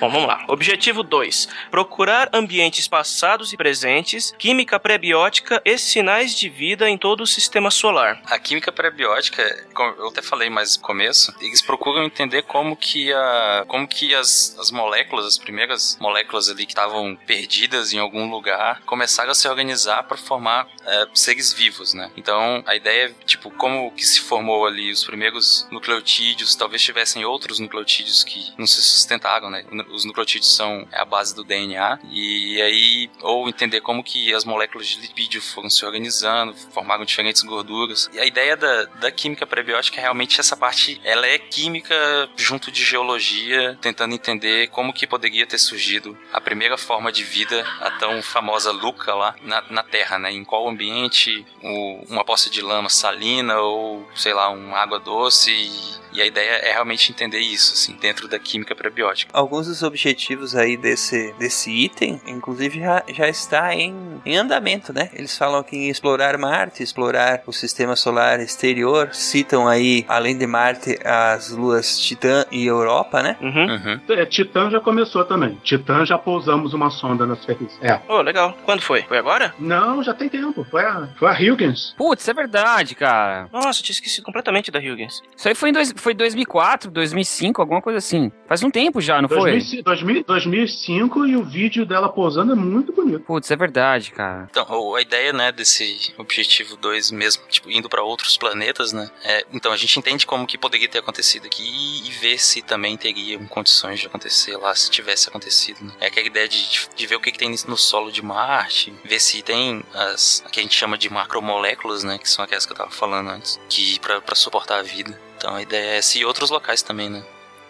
[0.02, 0.44] Bom, vamos lá.
[0.48, 7.22] Objetivo 2: procurar ambientes passados e presentes, química pré-biótica e sinais de vida em todo
[7.22, 8.22] o sistema solar.
[8.26, 13.14] A química pré-biótica, como eu até falei mais no começo, eles procuram entender como que,
[13.14, 18.30] a, como que as, as moléculas, as primeiras moléculas ali que estavam perdidas em algum
[18.30, 22.12] lugar, começaram a se organizar para formar é, seres vivos, né?
[22.18, 27.21] Então, a ideia é, tipo, como que se formou ali os primeiros nucleotídeos, talvez tivessem
[27.26, 29.66] outros nucleotídeos que não se sustentaram, né?
[29.90, 34.88] Os nucleotídeos são a base do DNA, e aí, ou entender como que as moléculas
[34.88, 38.10] de lipídio foram se organizando, formaram diferentes gorduras.
[38.14, 41.96] E a ideia da, da química prebiótica é realmente essa parte, ela é química
[42.36, 47.66] junto de geologia, tentando entender como que poderia ter surgido a primeira forma de vida,
[47.80, 50.32] a tão famosa Luca lá na, na Terra, né?
[50.32, 55.52] Em qual ambiente o, uma poça de lama salina ou, sei lá, uma água doce
[55.52, 59.32] e e a ideia é realmente entender isso, assim, dentro da química prebiótica.
[59.34, 65.10] Alguns dos objetivos aí desse, desse item, inclusive, já, já está em, em andamento, né?
[65.14, 70.48] Eles falam aqui em explorar Marte, explorar o sistema solar exterior, citam aí, além de
[70.48, 73.38] Marte, as luas Titã e Europa, né?
[73.42, 74.00] Uhum.
[74.10, 75.60] É, Titã já começou também.
[75.64, 77.78] Titã já pousamos uma sonda na superfície.
[77.82, 78.00] É.
[78.08, 78.58] Oh, legal.
[78.66, 79.04] Quando foi?
[79.04, 79.54] Foi agora?
[79.60, 80.66] Não, já tem tempo.
[80.70, 81.94] Foi a, foi a Huygens.
[81.98, 83.48] Putz, é verdade, cara.
[83.52, 85.22] Nossa, eu tinha esquecido completamente da Huygens.
[85.36, 88.32] Isso aí foi em dois, foi 2004, 2005, alguma coisa assim.
[88.48, 89.52] Faz um tempo já, não foi?
[89.52, 93.22] 2005, 2000 2005 e o vídeo dela pousando é muito bonito.
[93.22, 94.48] Putz, é verdade, cara.
[94.50, 99.10] Então, a ideia, né, desse objetivo 2 mesmo, tipo, indo pra outros planetas, né?
[99.24, 102.62] É, então, a gente entende como que poderia ter acontecido aqui e, e ver se
[102.62, 105.92] também teriam condições de acontecer lá, se tivesse acontecido, né?
[106.00, 109.20] É aquela ideia de, de ver o que, que tem no solo de Marte, ver
[109.20, 112.18] se tem as que a gente chama de macromoléculas, né?
[112.18, 115.20] Que são aquelas que eu tava falando antes, que pra suportar a vida.
[115.42, 117.26] Então, a ideia é essa e outros locais também, né?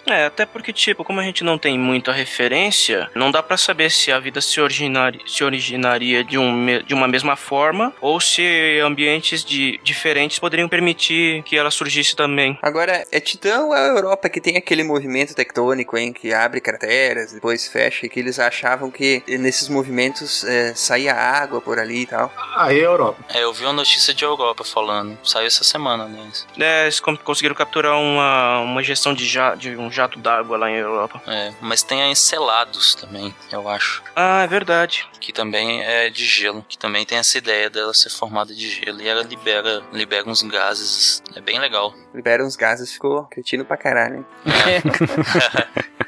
[0.07, 3.91] É, até porque, tipo, como a gente não tem muita referência, não dá pra saber
[3.91, 8.79] se a vida se, originar, se originaria de, um, de uma mesma forma ou se
[8.83, 12.57] ambientes de, diferentes poderiam permitir que ela surgisse também.
[12.61, 16.11] Agora, é Titã ou é a Europa que tem aquele movimento tectônico, hein?
[16.11, 21.61] Que abre crateras, depois fecha, e que eles achavam que nesses movimentos é, saía água
[21.61, 22.33] por ali e tal.
[22.57, 23.23] Aí é a Europa.
[23.33, 26.31] É, eu vi uma notícia de Europa falando, saiu essa semana, né?
[26.59, 30.69] É, eles con- conseguiram capturar uma, uma gestão de, ja, de um jato d'água lá
[30.69, 31.21] em Europa.
[31.27, 34.03] É, mas tem a Encelados também, eu acho.
[34.15, 35.07] Ah, é verdade.
[35.19, 39.01] que também é de gelo, que também tem essa ideia dela ser formada de gelo
[39.01, 41.93] e ela libera, libera uns gases, é bem legal.
[42.13, 44.25] Libera uns gases, ficou cretino pra caralho, hein?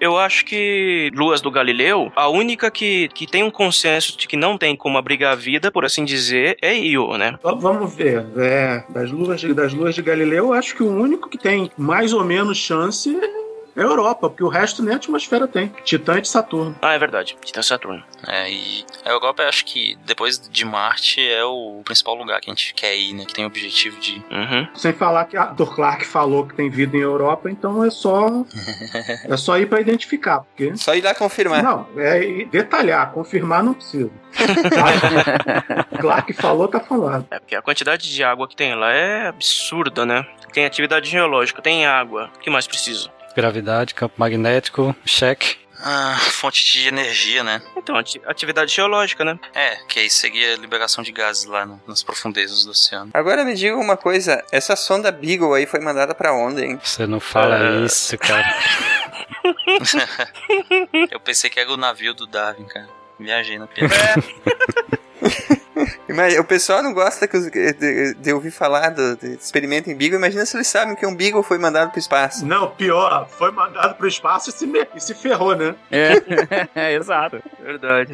[0.00, 4.36] Eu acho que Luas do Galileu, a única que, que tem um consenso de que
[4.36, 7.38] não tem como abrigar a vida, por assim dizer, é Io, né?
[7.42, 8.24] Vamos ver.
[8.36, 12.12] É, das, luas das luas de Galileu, eu acho que o único que tem mais
[12.12, 13.18] ou menos chance
[13.78, 15.68] é a Europa, porque o resto nem a atmosfera tem.
[15.84, 16.74] Titã e de Saturno.
[16.82, 17.36] Ah, é verdade.
[17.44, 18.02] Titã Saturno.
[18.26, 22.50] É, e a Europa eu acho que depois de Marte é o principal lugar que
[22.50, 23.24] a gente quer ir, né?
[23.24, 24.16] Que tem o objetivo de.
[24.30, 24.68] Uhum.
[24.74, 25.74] Sem falar que a Dr.
[25.74, 28.44] Clark falou que tem vida em Europa, então é só
[29.28, 31.62] é só ir para identificar, porque Só ir lá confirmar.
[31.62, 34.10] não, é detalhar, confirmar não precisa.
[36.00, 37.26] Clark falou, tá falando.
[37.30, 40.26] É porque a quantidade de água que tem lá é absurda, né?
[40.52, 42.30] Tem atividade geológica, tem água.
[42.36, 43.10] O que mais precisa?
[43.42, 45.56] Gravidade, campo magnético, cheque.
[45.80, 47.62] Ah, fonte de energia, né?
[47.76, 49.38] Então, ati- atividade geológica, né?
[49.54, 53.12] É, que aí seria a liberação de gases lá no- nas profundezas do oceano.
[53.14, 56.80] Agora me diga uma coisa, essa sonda Beagle aí foi mandada pra onde, hein?
[56.82, 57.84] Você não fala É.
[57.84, 58.52] isso, cara.
[61.12, 62.88] eu pensei que era o navio do Darwin, cara.
[63.20, 63.94] Viajei na piada.
[63.94, 64.98] Mas
[66.40, 70.18] o pessoal não gosta que os- de, de ouvir falar do, de experimento em Beagle.
[70.18, 72.44] Imagina se eles sabem que um Beagle foi mandado pro espaço.
[72.46, 75.74] Não, pior, foi mandado pro espaço e se, me- e se ferrou, né?
[75.90, 76.12] É,
[76.74, 77.40] é exato.
[77.62, 78.12] Verdade.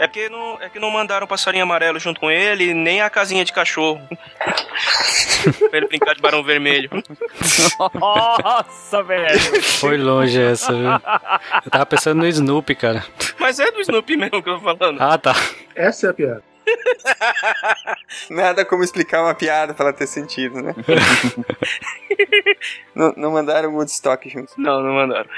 [0.00, 3.10] É porque não, é que não mandaram o passarinho amarelo junto com ele, nem a
[3.10, 4.00] casinha de cachorro.
[5.70, 6.90] pra ele brincar de barão vermelho.
[7.94, 9.62] Nossa, velho.
[9.62, 10.90] Foi longe essa, viu?
[11.64, 13.04] Eu tava pensando no Snoopy, cara.
[13.38, 15.00] Mas é do Snoopy mesmo que eu tô falando.
[15.00, 15.34] Ah, tá.
[15.74, 16.55] Essa é a piada.
[18.30, 20.74] Nada como explicar uma piada pra ela ter sentido, né?
[22.94, 24.52] não, não mandaram o Woodstock junto.
[24.56, 25.28] Não, não mandaram.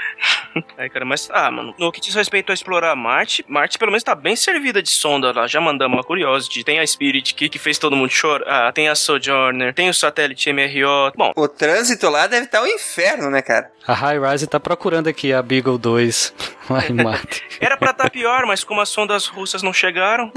[0.77, 4.03] Aí, cara, mas, ah, mano, no que diz respeito a explorar Marte, Marte pelo menos
[4.03, 5.47] tá bem servida de sonda lá.
[5.47, 8.89] Já mandamos a Curiosity, tem a Spirit que, que fez todo mundo chorar, ah, tem
[8.89, 11.11] a Sojourner, tem o satélite MRO.
[11.15, 13.71] Bom, O trânsito lá deve estar um inferno, né, cara?
[13.87, 16.33] A High Rise tá procurando aqui a Beagle 2
[16.69, 17.43] lá em Marte.
[17.59, 20.31] era pra estar pior, mas como as sondas russas não chegaram,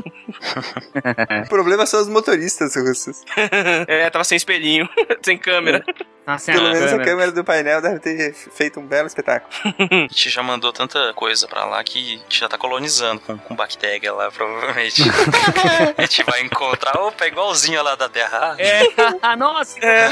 [1.44, 3.22] O problema são os motoristas russos.
[3.86, 4.88] é, tava sem espelhinho,
[5.22, 5.84] sem câmera.
[6.26, 7.04] Nossa, Pelo a menos a câmera.
[7.10, 9.50] câmera do painel deve ter feito um belo espetáculo.
[9.92, 13.36] A gente já mandou tanta coisa pra lá que a gente já tá colonizando com,
[13.38, 15.02] com bactéria lá, provavelmente.
[15.98, 18.54] a gente vai encontrar, opa, é igualzinho lá da Terra.
[18.54, 20.08] Ah, É, nossa, É.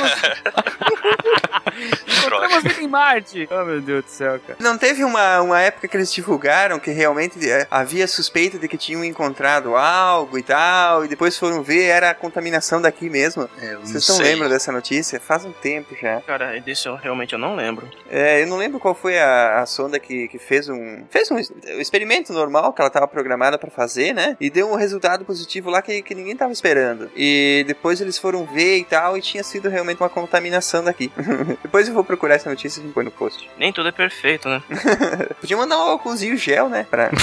[2.27, 3.49] encontramos vida em Marte.
[3.51, 4.57] Oh, meu Deus do céu, cara.
[4.61, 8.77] Não teve uma, uma época que eles divulgaram que realmente é, havia suspeita de que
[8.77, 13.49] tinham encontrado algo e tal, e depois foram ver, era a contaminação daqui mesmo.
[13.83, 14.25] Vocês não sei.
[14.27, 15.21] lembram dessa notícia?
[15.21, 16.21] Faz um tempo já.
[16.21, 17.89] Cara, desse eu realmente eu não lembro.
[18.11, 21.37] É, eu não lembro qual foi a, a sonda que, que fez um fez um,
[21.37, 24.37] um experimento normal que ela estava programada para fazer, né?
[24.41, 27.11] E deu um resultado positivo lá que, que ninguém tava esperando.
[27.17, 31.13] E depois eles foram ver e tal, e tinha sido realmente uma contaminação daqui.
[31.63, 33.49] depois eu vou procurar essa notícia e põe no post.
[33.59, 34.63] Nem tudo é perfeito, né?
[35.41, 36.87] Podia mandar um álcoolzinho gel, né?
[36.91, 37.11] Pra...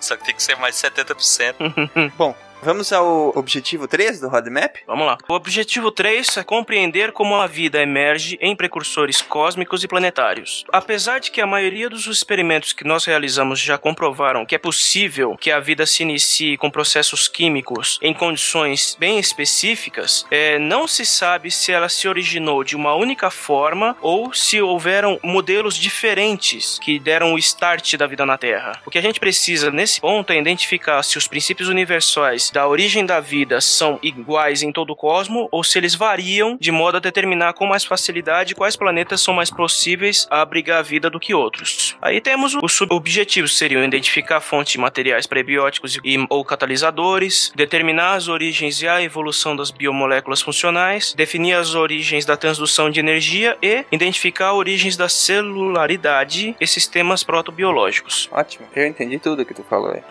[0.00, 2.12] Só que tem que ser mais de 70%.
[2.16, 4.76] Bom, vamos ao objetivo 3 do Roadmap?
[4.86, 5.18] Vamos lá.
[5.28, 10.64] O objetivo 3 é compreender como a vida emerge em precursores cósmicos e planetários.
[10.72, 15.36] Apesar de que a maioria dos experimentos que nós realizamos já comprovaram que é possível
[15.36, 21.06] que a vida se inicie com processos químicos em condições bem específicas, é, não se
[21.06, 26.98] sabe se ela se originou de uma única forma ou se houveram modelos diferentes que
[26.98, 28.80] deram o start da vida na Terra.
[28.84, 33.04] O que a gente precisa nesse ponto é identificar se os princípios universais da origem
[33.04, 37.00] da vida são iguais em todo o cosmo ou se eles variam de modo a
[37.00, 41.34] determinar com mais facilidade quais planetas são mais possíveis a abrigar a vida do que
[41.34, 41.96] outros.
[42.00, 48.28] Aí temos os subobjetivos, seriam identificar fontes de materiais prebióticos e ou catalisadores, determinar as
[48.28, 53.84] origens e a evolução das biomoléculas funcionais, definir as origens da transdução de energia e
[53.92, 58.28] identificar origens da celularidade e sistemas protobiológicos.
[58.32, 60.02] Ótimo, eu entendi tudo que tu falou.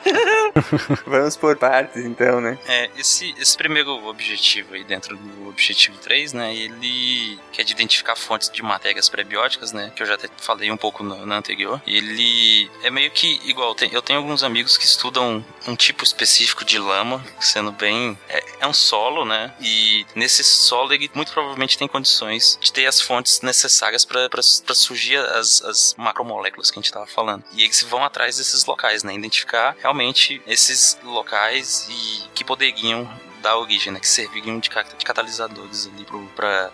[1.05, 2.57] Vamos por partes então, né?
[2.67, 7.71] É, esse, esse primeiro objetivo aí dentro do objetivo 3, né, ele que é de
[7.71, 11.81] identificar fontes de matérias prebióticas, né, que eu já até falei um pouco no anterior.
[11.87, 16.63] Ele é meio que igual, tem- eu tenho alguns amigos que estudam um tipo específico
[16.63, 21.77] de lama, sendo bem, é, é um solo, né, e nesse solo ele muito provavelmente
[21.77, 26.87] tem condições de ter as fontes necessárias para surgir as, as macromoléculas que a gente
[26.87, 27.43] estava falando.
[27.53, 33.07] E eles vão atrás desses locais, né, identificar realmente esses locais e que poderiam
[33.47, 36.71] dar origem, né, que serviriam de, cat- de catalisadores ali para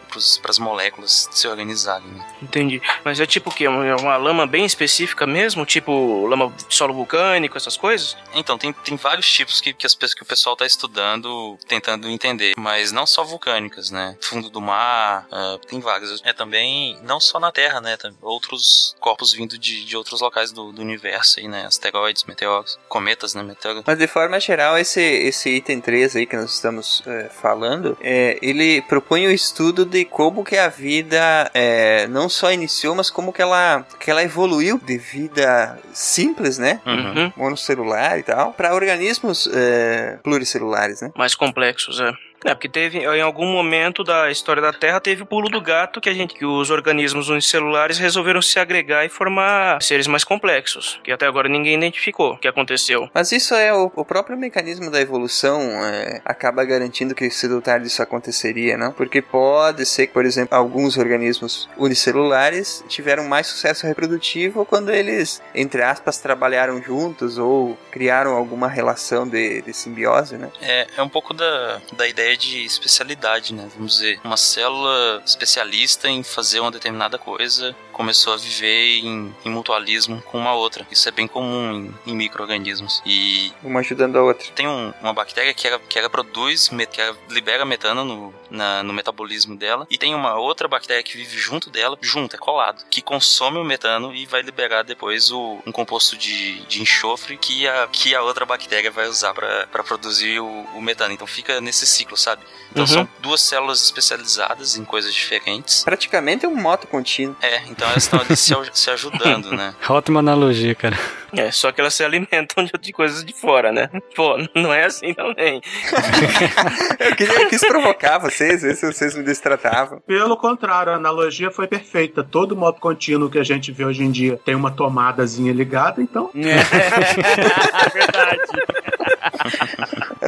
[0.49, 2.07] as moléculas se organizarem.
[2.07, 2.25] Né.
[2.41, 2.81] Entendi.
[3.03, 3.67] Mas é tipo o quê?
[3.67, 5.65] Uma, uma lama bem específica mesmo?
[5.65, 8.17] Tipo lama de solo vulcânico, essas coisas?
[8.33, 12.53] Então, tem, tem vários tipos que, que, as, que o pessoal está estudando, tentando entender,
[12.57, 14.17] mas não só vulcânicas, né?
[14.21, 16.21] Fundo do mar, ah, tem vários.
[16.25, 17.97] É também, não só na Terra, né?
[17.97, 21.65] Tem outros corpos vindo de, de outros locais do, do universo aí, né?
[21.65, 23.43] Asteroides, meteoros, cometas, né?
[23.43, 23.83] Meteoros.
[23.85, 28.39] Mas de forma geral, esse, esse item 3 aí que nós estamos é, falando, é,
[28.41, 33.33] ele propõe o estudo de como que a vida é, não só iniciou, mas como
[33.33, 36.79] que ela, que ela evoluiu de vida simples, né?
[36.85, 37.33] Uhum.
[37.35, 41.11] Monocelular e tal, para organismos é, pluricelulares, né?
[41.17, 42.13] Mais complexos, é.
[42.45, 46.01] É, porque teve, em algum momento da história da Terra, teve o pulo do gato
[46.01, 50.99] que a gente, que os organismos unicelulares resolveram se agregar e formar seres mais complexos,
[51.03, 53.09] que até agora ninguém identificou o que aconteceu.
[53.13, 57.61] Mas isso é o, o próprio mecanismo da evolução é, acaba garantindo que cedo ou
[57.61, 58.91] tarde isso aconteceria, não?
[58.91, 65.41] Porque pode ser que, por exemplo, alguns organismos unicelulares tiveram mais sucesso reprodutivo quando eles,
[65.53, 70.49] entre aspas, trabalharam juntos ou criaram alguma relação de, de simbiose, né?
[70.61, 73.69] É, é um pouco da, da ideia de especialidade, né?
[73.75, 79.49] Vamos dizer, uma célula especialista em fazer uma determinada coisa começou a viver em, em
[79.49, 80.85] mutualismo com uma outra.
[80.91, 83.01] Isso é bem comum em, em micro-organismos.
[83.05, 84.47] E Uma ajudando a outra.
[84.53, 88.83] tem um- uma bactéria que ela, que ela produz, que ela libera metano no, na-
[88.83, 92.83] no metabolismo dela, e tem uma outra bactéria que vive junto dela, junto, é colado,
[92.89, 97.67] que consome o metano e vai liberar depois o, um composto de, de enxofre que
[97.67, 101.13] a, que a outra bactéria vai usar para produzir o, o metano.
[101.13, 102.41] Então fica nesse ciclo, sabe?
[102.71, 102.87] Então Uhum.
[102.87, 105.83] são duas células especializadas em coisas diferentes.
[105.83, 107.35] Praticamente é um moto contínuo.
[107.41, 109.73] É, então elas estão ali se, se ajudando, né?
[109.89, 110.97] Ótima analogia, cara.
[111.35, 113.89] É, só que elas se alimentam de, coisas de fora, né?
[114.15, 115.61] Pô, não é assim também.
[116.99, 119.99] Eu, queria, eu quis provocar vocês, ver se vocês me destratavam.
[120.05, 122.23] Pelo contrário, a analogia foi perfeita.
[122.23, 126.29] Todo modo contínuo que a gente vê hoje em dia tem uma tomadazinha ligada, então.
[126.35, 128.41] É verdade.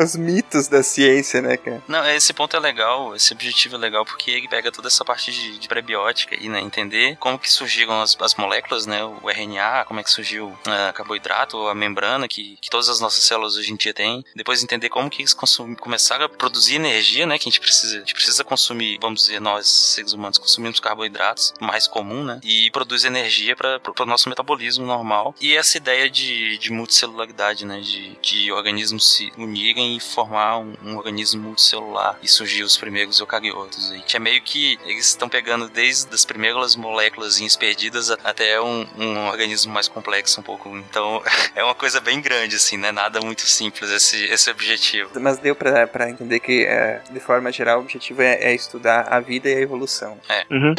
[0.02, 1.82] Os mitos da ciência, né, cara?
[1.88, 5.32] Não, esse ponto é legal, esse objetivo é legal porque ele pega toda essa parte
[5.32, 6.60] de, de prebiótica aí, né?
[6.60, 9.04] Entender como que surgiram as, as moléculas, né?
[9.04, 13.24] O RNA, como é que surgiu o carboidrato, a membrana que, que todas as nossas
[13.24, 14.24] células hoje em dia têm.
[14.36, 17.38] Depois entender como que eles começaram a produzir energia, né?
[17.38, 17.98] Que a gente precisa.
[17.98, 22.40] A gente precisa consumir, vamos dizer, nós, seres humanos, consumimos carboidratos, mais comum, né?
[22.44, 25.34] E produz energia para o nosso metabolismo normal.
[25.40, 27.80] E essa ideia de, de multicelularidade, né?
[27.80, 33.20] De, de organismos se unirem e formar um, um organismo multicelular e surgir os primeiros
[33.20, 33.92] eucariotos.
[33.92, 38.88] Aí, que é meio que eles estão pegando desde as primeiras moléculas perdidas até um,
[38.98, 40.76] um organismo mais complexo um pouco.
[40.78, 41.22] Então
[41.56, 42.92] é uma coisa bem grande, assim, né?
[42.92, 45.12] Nada muito simples esse, esse objetivo.
[45.20, 49.08] Mas deu pra, pra entender que, é, de forma geral, o objetivo é, é, estudar
[49.10, 50.18] a vida e a evolução.
[50.30, 50.46] É.
[50.50, 50.74] Uhum.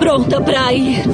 [0.00, 1.04] Pronta pra ir!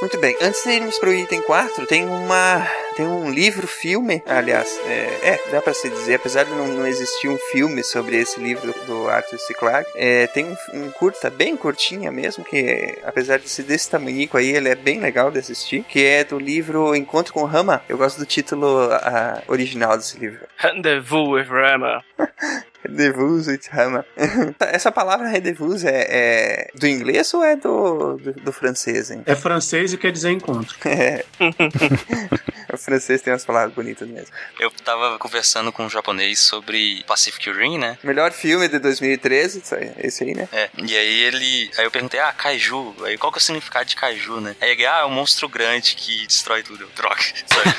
[0.00, 2.64] Muito bem, antes de irmos para o item 4, tem uma
[2.96, 6.86] tem um livro filme, aliás, é, é dá para se dizer, apesar de não, não,
[6.86, 9.52] existir um filme sobre esse livro do, do Arthur C.
[9.52, 14.38] Clarke, é, tem um, um, curta bem curtinha mesmo que apesar de ser desse tamanhico
[14.38, 17.82] aí, ele é bem legal de assistir, que é do livro Encontro com Rama.
[17.86, 20.46] Eu gosto do título a, original desse livro.
[20.56, 22.02] Rendezvous with Rama.
[22.86, 24.04] Rendezvous with Rama.
[24.60, 29.22] Essa palavra rendezvous é, é, do inglês ou é do, do, do, francês, hein?
[29.26, 30.76] É francês e quer dizer encontro.
[30.86, 31.24] É.
[32.76, 34.28] o francês tem umas palavras bonitas mesmo.
[34.58, 37.98] Eu tava conversando com um japonês sobre Pacific Rim, né?
[38.02, 39.62] Melhor filme de 2013,
[39.98, 40.48] esse aí, né?
[40.52, 40.70] É.
[40.78, 41.70] E aí ele.
[41.76, 42.94] Aí eu perguntei, ah, kaiju.
[43.04, 44.54] Aí qual que é o significado de kaiju, né?
[44.60, 46.84] Aí ele, ah, é um monstro grande que destrói tudo.
[46.84, 47.20] Eu, Droga.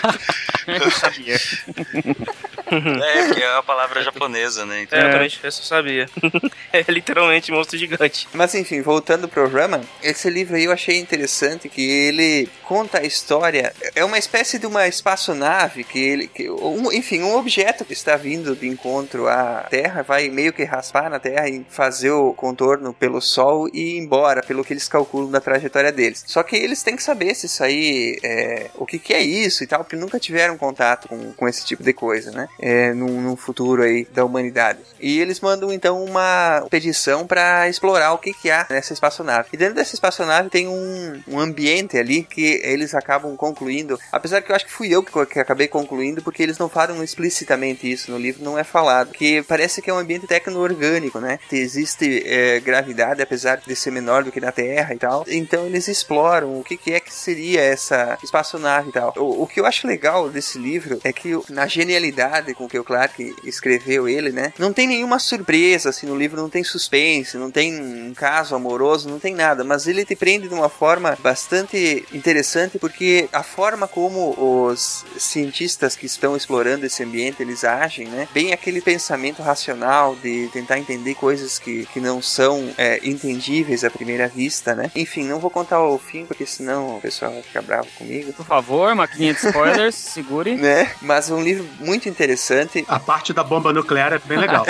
[0.67, 1.37] eu sabia.
[2.71, 4.81] é, porque é uma palavra japonesa, né?
[4.81, 5.47] Então, Exatamente, é.
[5.47, 6.09] eu só sabia.
[6.73, 8.27] é literalmente monstro gigante.
[8.33, 13.03] Mas enfim, voltando pro Rama, esse livro aí eu achei interessante que ele conta a
[13.03, 13.73] história.
[13.95, 16.27] É uma espécie de uma espaçonave que ele.
[16.27, 20.63] Que, um, enfim, um objeto que está vindo de encontro à Terra vai meio que
[20.63, 24.87] raspar na Terra e fazer o contorno pelo Sol e ir embora, pelo que eles
[24.87, 26.23] calculam da trajetória deles.
[26.27, 29.63] Só que eles têm que saber se isso aí é, o que, que é isso
[29.63, 32.47] e tal, porque nunca tiveram contato com, com esse tipo de coisa, né?
[32.59, 34.79] É, num, num futuro aí da humanidade.
[34.99, 39.49] E eles mandam então uma expedição para explorar o que, que há nessa espaçonave.
[39.53, 44.51] E dentro dessa espaçonave tem um, um ambiente ali que eles acabam concluindo, apesar que
[44.51, 48.11] eu acho que fui eu que, que acabei concluindo, porque eles não falam explicitamente isso
[48.11, 51.39] no livro, não é falado, que parece que é um ambiente tecno-orgânico, né?
[51.51, 55.25] Existe é, gravidade, apesar de ser menor do que na Terra e tal.
[55.27, 59.13] Então eles exploram o que, que é que seria essa espaçonave e tal.
[59.17, 62.83] O, o que eu acho legal desse livro é que na genialidade com que o
[62.83, 64.53] Clark escreveu ele, né?
[64.57, 69.09] Não tem nenhuma surpresa assim no livro, não tem suspense, não tem um caso amoroso,
[69.09, 73.87] não tem nada, mas ele te prende de uma forma bastante interessante porque a forma
[73.87, 78.27] como os cientistas que estão explorando esse ambiente eles agem, né?
[78.33, 83.89] Bem aquele pensamento racional de tentar entender coisas que, que não são é, entendíveis à
[83.89, 84.91] primeira vista, né?
[84.95, 88.33] Enfim, não vou contar o fim porque senão o pessoal vai ficar bravo comigo.
[88.33, 90.55] Por favor, maquininha de spoilers, segure.
[90.55, 90.91] Né?
[91.01, 92.36] Mas um livro muito interessante.
[92.87, 94.65] A parte da bomba nuclear é bem legal.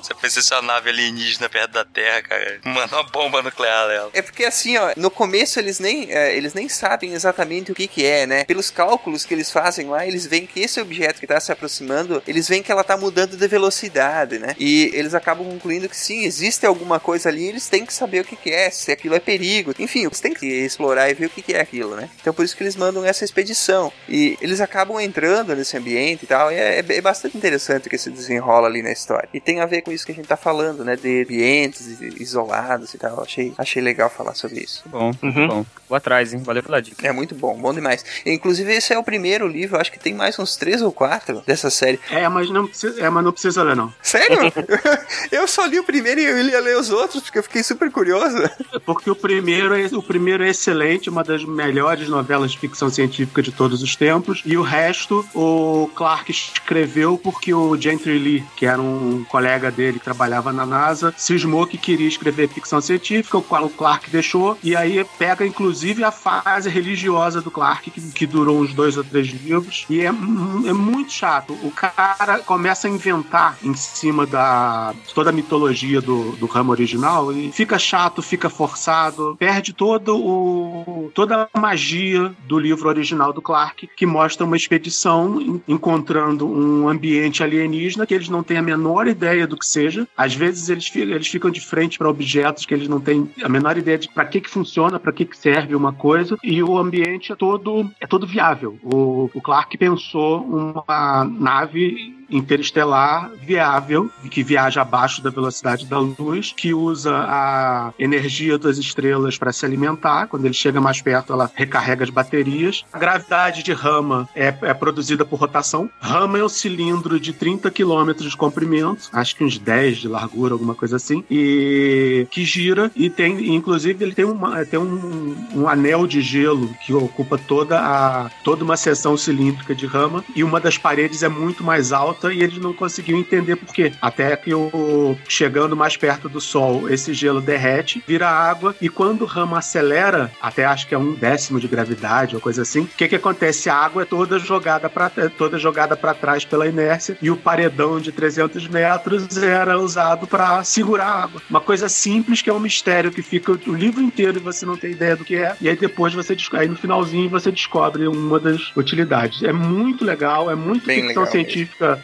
[0.00, 4.10] Você pensa essa nave alienígena perto da Terra, cara, manda uma bomba nuclear nela.
[4.12, 7.86] É porque assim, ó, no começo eles nem, é, eles nem sabem exatamente o que
[7.86, 8.44] que é, né?
[8.44, 12.22] Pelos cálculos que eles fazem lá, eles veem que esse objeto que tá se aproximando,
[12.26, 14.54] eles veem que ela tá mudando de velocidade, né?
[14.58, 18.24] E eles acabam concluindo que sim, existe alguma coisa ali, eles têm que saber o
[18.24, 19.74] que que é, se aquilo é perigo.
[19.78, 22.10] Enfim, eles têm que explorar e ver o que que é aquilo, né?
[22.20, 23.92] Então por isso que eles mandam essa expedição.
[24.08, 27.98] E eles acabam entrando nesse ambiente e tal, e é, é bastante interessante o que
[27.98, 29.28] se desenrola ali na história.
[29.32, 30.96] E tem a ver com isso que a gente tá falando, né?
[30.96, 33.22] De ambientes isolados e tal.
[33.22, 34.82] Achei, achei legal falar sobre isso.
[34.86, 35.48] Bom, uhum.
[35.48, 35.66] bom.
[35.88, 36.42] Vou atrás, hein?
[36.42, 37.06] Valeu pela dica.
[37.06, 38.04] É muito bom, bom demais.
[38.24, 41.70] Inclusive, esse é o primeiro livro, acho que tem mais uns três ou quatro dessa
[41.70, 42.00] série.
[42.10, 43.92] É, mas não precisa, é, mas não precisa ler, não.
[44.02, 44.38] Sério?
[45.30, 47.90] eu só li o primeiro e eu ia ler os outros, porque eu fiquei super
[47.90, 48.36] curioso.
[48.84, 53.42] Porque o primeiro, é, o primeiro é excelente, uma das melhores novelas de ficção científica
[53.42, 58.44] de todos os tempos, e o resto resto, o Clark escreveu porque o Gentry Lee,
[58.56, 63.38] que era um colega dele que trabalhava na NASA, cismou que queria escrever ficção científica,
[63.38, 68.00] o qual o Clark deixou, e aí pega inclusive a fase religiosa do Clark, que,
[68.12, 71.54] que durou uns dois ou três livros, e é, é muito chato.
[71.62, 77.32] O cara começa a inventar em cima da toda a mitologia do, do ramo original
[77.32, 83.40] e fica chato, fica forçado, perde todo o, toda a magia do livro original do
[83.40, 89.06] Clark, que mostra uma expedição encontrando um ambiente alienígena que eles não têm a menor
[89.06, 90.06] ideia do que seja.
[90.16, 93.76] Às vezes eles, eles ficam de frente para objetos que eles não têm a menor
[93.78, 97.32] ideia de para que, que funciona, para que, que serve uma coisa, e o ambiente
[97.32, 98.78] é todo, é todo viável.
[98.82, 106.52] O, o Clark pensou uma nave interestelar viável, que viaja abaixo da velocidade da luz,
[106.56, 110.26] que usa a energia das estrelas para se alimentar.
[110.26, 112.84] Quando ele chega mais perto, ela recarrega as baterias.
[112.92, 115.90] A gravidade de Rama é, é produzida por rotação.
[116.00, 120.54] Rama é um cilindro de 30 km de comprimento, acho que uns 10 de largura,
[120.54, 125.68] alguma coisa assim, e que gira e tem, inclusive, ele tem, uma, tem um, um
[125.68, 130.60] anel de gelo que ocupa toda a toda uma seção cilíndrica de Rama e uma
[130.60, 133.92] das paredes é muito mais alta e eles não conseguiam entender por quê.
[134.00, 139.22] Até que o chegando mais perto do Sol, esse gelo derrete, vira água e quando
[139.22, 142.86] o ramo acelera, até acho que é um décimo de gravidade ou coisa assim, o
[142.86, 143.68] que que acontece?
[143.68, 147.36] A água é toda jogada para é toda jogada para trás pela inércia e o
[147.36, 151.42] paredão de 300 metros era usado para segurar a água.
[151.48, 154.76] Uma coisa simples que é um mistério que fica o livro inteiro e você não
[154.76, 155.56] tem ideia do que é.
[155.60, 159.42] E aí depois você aí no finalzinho você descobre uma das utilidades.
[159.42, 162.03] É muito legal, é muito Bem ficção científica mesmo.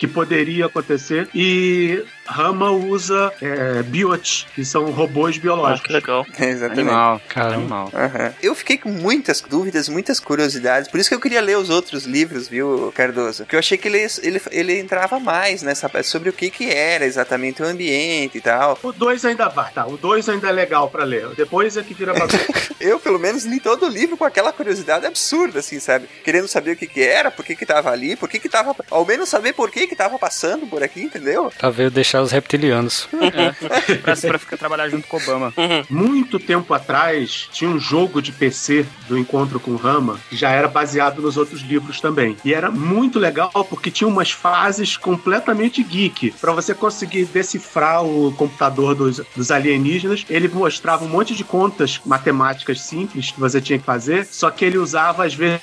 [0.00, 1.28] que poderia acontecer.
[1.34, 5.82] E Rama usa é, biot, que são robôs biológicos.
[5.82, 6.26] Ah, que legal.
[6.40, 6.80] Exatamente.
[6.80, 7.84] Animal, cara, animal.
[7.92, 8.32] Uhum.
[8.42, 12.04] Eu fiquei com muitas dúvidas, muitas curiosidades, por isso que eu queria ler os outros
[12.04, 13.44] livros, viu, Cardoso?
[13.44, 16.70] Porque eu achei que ele, ele, ele entrava mais nessa parte sobre o que que
[16.70, 18.78] era exatamente o ambiente e tal.
[18.82, 19.86] O 2 ainda vai, tá?
[19.86, 21.28] O 2 ainda é legal pra ler.
[21.36, 22.38] Depois é que vira bagunça.
[22.80, 26.08] eu, pelo menos, li todo o livro com aquela curiosidade absurda, assim, sabe?
[26.24, 28.74] Querendo saber o que que era, por que que tava ali, por que que tava...
[28.90, 31.52] Ao menos saber por que que tava passando por aqui, entendeu?
[31.58, 33.08] Pra ver deixar os reptilianos.
[33.30, 33.52] É,
[33.98, 35.54] pra, pra ficar trabalhar junto com Obama.
[35.88, 40.66] Muito tempo atrás, tinha um jogo de PC do Encontro com Rama que já era
[40.66, 42.36] baseado nos outros livros também.
[42.44, 46.32] E era muito legal porque tinha umas fases completamente geek.
[46.40, 52.00] Para você conseguir decifrar o computador dos, dos alienígenas, ele mostrava um monte de contas
[52.04, 55.60] matemáticas simples que você tinha que fazer, só que ele usava às vezes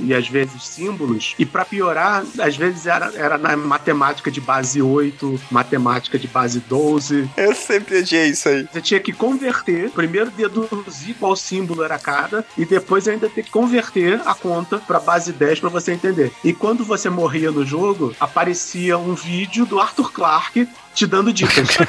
[0.00, 1.34] e às vezes símbolos.
[1.38, 6.60] E para piorar, às vezes era, era na matemática de base 8, matemática de base
[6.60, 7.28] 12.
[7.36, 8.68] Eu sempre odiei isso aí.
[8.72, 13.50] Você tinha que converter, primeiro deduzir qual símbolo era cada, e depois ainda ter que
[13.50, 16.32] converter a conta para base 10 para você entender.
[16.44, 21.76] E quando você morria no jogo, aparecia um vídeo do Arthur Clarke te dando dicas.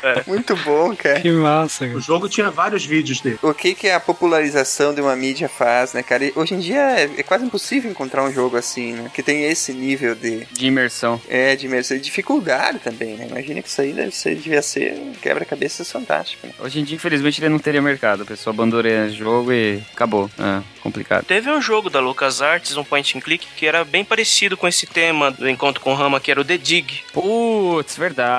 [0.00, 0.24] Cara.
[0.26, 1.20] Muito bom, cara.
[1.20, 1.84] Que massa.
[1.84, 3.38] O jogo tinha vários vídeos dele.
[3.42, 6.24] O que que a popularização de uma mídia faz, né, cara?
[6.24, 9.10] E hoje em dia é, é quase impossível encontrar um jogo assim, né?
[9.12, 10.46] Que tem esse nível de...
[10.46, 11.20] De imersão.
[11.28, 13.26] É, de imersão e dificuldade também, né?
[13.30, 16.46] Imagina que isso aí deve ser, devia ser um quebra-cabeça fantástico.
[16.46, 16.52] Né?
[16.58, 18.22] Hoje em dia, infelizmente, ele não teria mercado.
[18.22, 20.30] A pessoa abandonaria o jogo e acabou.
[20.38, 21.24] É, complicado.
[21.24, 24.86] Teve um jogo da LucasArts, um point and click, que era bem parecido com esse
[24.86, 27.02] tema do encontro com Rama, que era o The Dig.
[27.12, 28.37] Putz, verdade.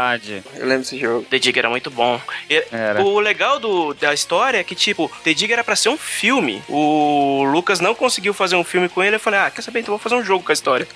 [0.56, 1.26] Eu lembro desse jogo.
[1.30, 2.20] The Dig era muito bom.
[2.50, 3.02] E- Era.
[3.04, 6.62] O legal do, da história é que, tipo, The Dig era pra ser um filme.
[6.68, 9.16] O Lucas não conseguiu fazer um filme com ele.
[9.16, 9.80] Eu falei, ah, quer saber?
[9.80, 10.88] Então vou fazer um jogo com a história.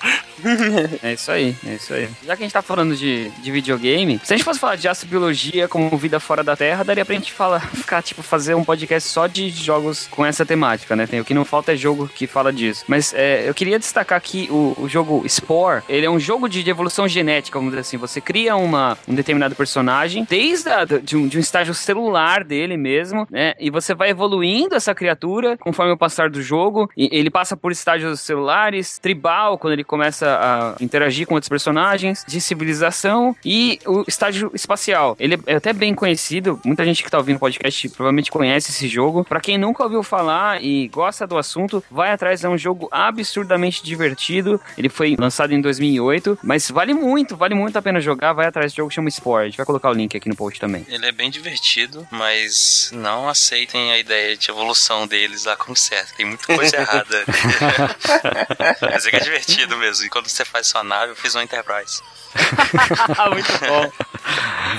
[1.02, 2.08] É isso aí, é isso aí.
[2.24, 4.86] Já que a gente tá falando de, de videogame, se a gente fosse falar de
[4.88, 9.08] astrobiologia como vida fora da Terra, daria pra gente falar, ficar, tipo, fazer um podcast
[9.08, 11.06] só de jogos com essa temática, né?
[11.06, 12.84] Tem, o que não falta é jogo que fala disso.
[12.86, 15.82] Mas é, eu queria destacar aqui o, o jogo Spore.
[15.88, 17.96] Ele é um jogo de evolução genética, vamos dizer assim.
[17.96, 22.76] Você cria uma, um determinado personagem desde a, de, um, de um estágio celular dele
[22.76, 23.54] mesmo, né?
[23.58, 26.90] E você vai evoluindo essa criatura conforme o passar do jogo.
[26.96, 32.24] E ele passa por estágios celulares, tribal, quando ele começa a interagir com outros personagens,
[32.26, 35.16] de civilização e o estágio espacial.
[35.18, 38.88] Ele é até bem conhecido, muita gente que tá ouvindo o podcast provavelmente conhece esse
[38.88, 39.24] jogo.
[39.24, 43.82] Pra quem nunca ouviu falar e gosta do assunto, vai atrás, é um jogo absurdamente
[43.82, 44.60] divertido.
[44.76, 48.32] Ele foi lançado em 2008, mas vale muito, vale muito a pena jogar.
[48.32, 49.42] Vai atrás do jogo, chama Sport.
[49.42, 50.84] A gente vai colocar o link aqui no post também.
[50.88, 56.14] Ele é bem divertido, mas não aceitem a ideia de evolução deles lá como certo.
[56.16, 57.24] Tem muita coisa errada.
[58.80, 60.04] mas é que é divertido mesmo.
[60.04, 62.02] E quando você faz sua nave, eu fiz uma Enterprise.
[63.32, 63.92] Muito bom.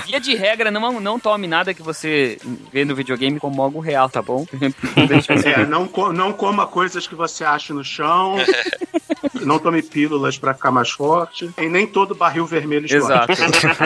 [0.06, 2.38] Via de regra, não, não tome nada que você
[2.70, 4.46] vê no videogame como algo real, tá bom?
[5.44, 8.36] É, não, co- não coma coisas que você acha no chão.
[9.40, 11.50] Não tome pílulas pra ficar mais forte.
[11.56, 13.32] E nem todo barril vermelho explode.
[13.32, 13.85] Exato.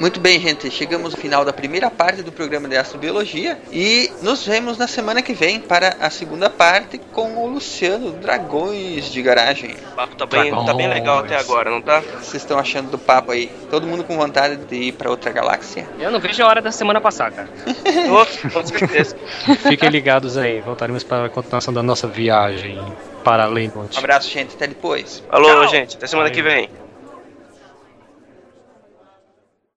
[0.00, 0.70] Muito bem, gente.
[0.70, 5.22] Chegamos ao final da primeira parte do programa de Astrobiologia e nos vemos na semana
[5.22, 9.74] que vem para a segunda parte com o Luciano Dragões de Garagem.
[9.92, 11.98] O papo tá bem, tá bem legal até agora, não tá?
[11.98, 13.50] O que vocês estão achando do papo aí?
[13.70, 15.88] Todo mundo com vontade de ir para outra galáxia?
[15.98, 17.48] Eu não vejo a hora da semana passar, cara.
[18.08, 19.16] Oh, com certeza.
[19.68, 22.80] Fiquem ligados aí, voltaremos para a continuação da nossa viagem
[23.24, 24.54] para além do Um abraço, gente.
[24.54, 25.22] Até depois.
[25.28, 25.96] Alô, gente.
[25.96, 26.70] Até semana que vem.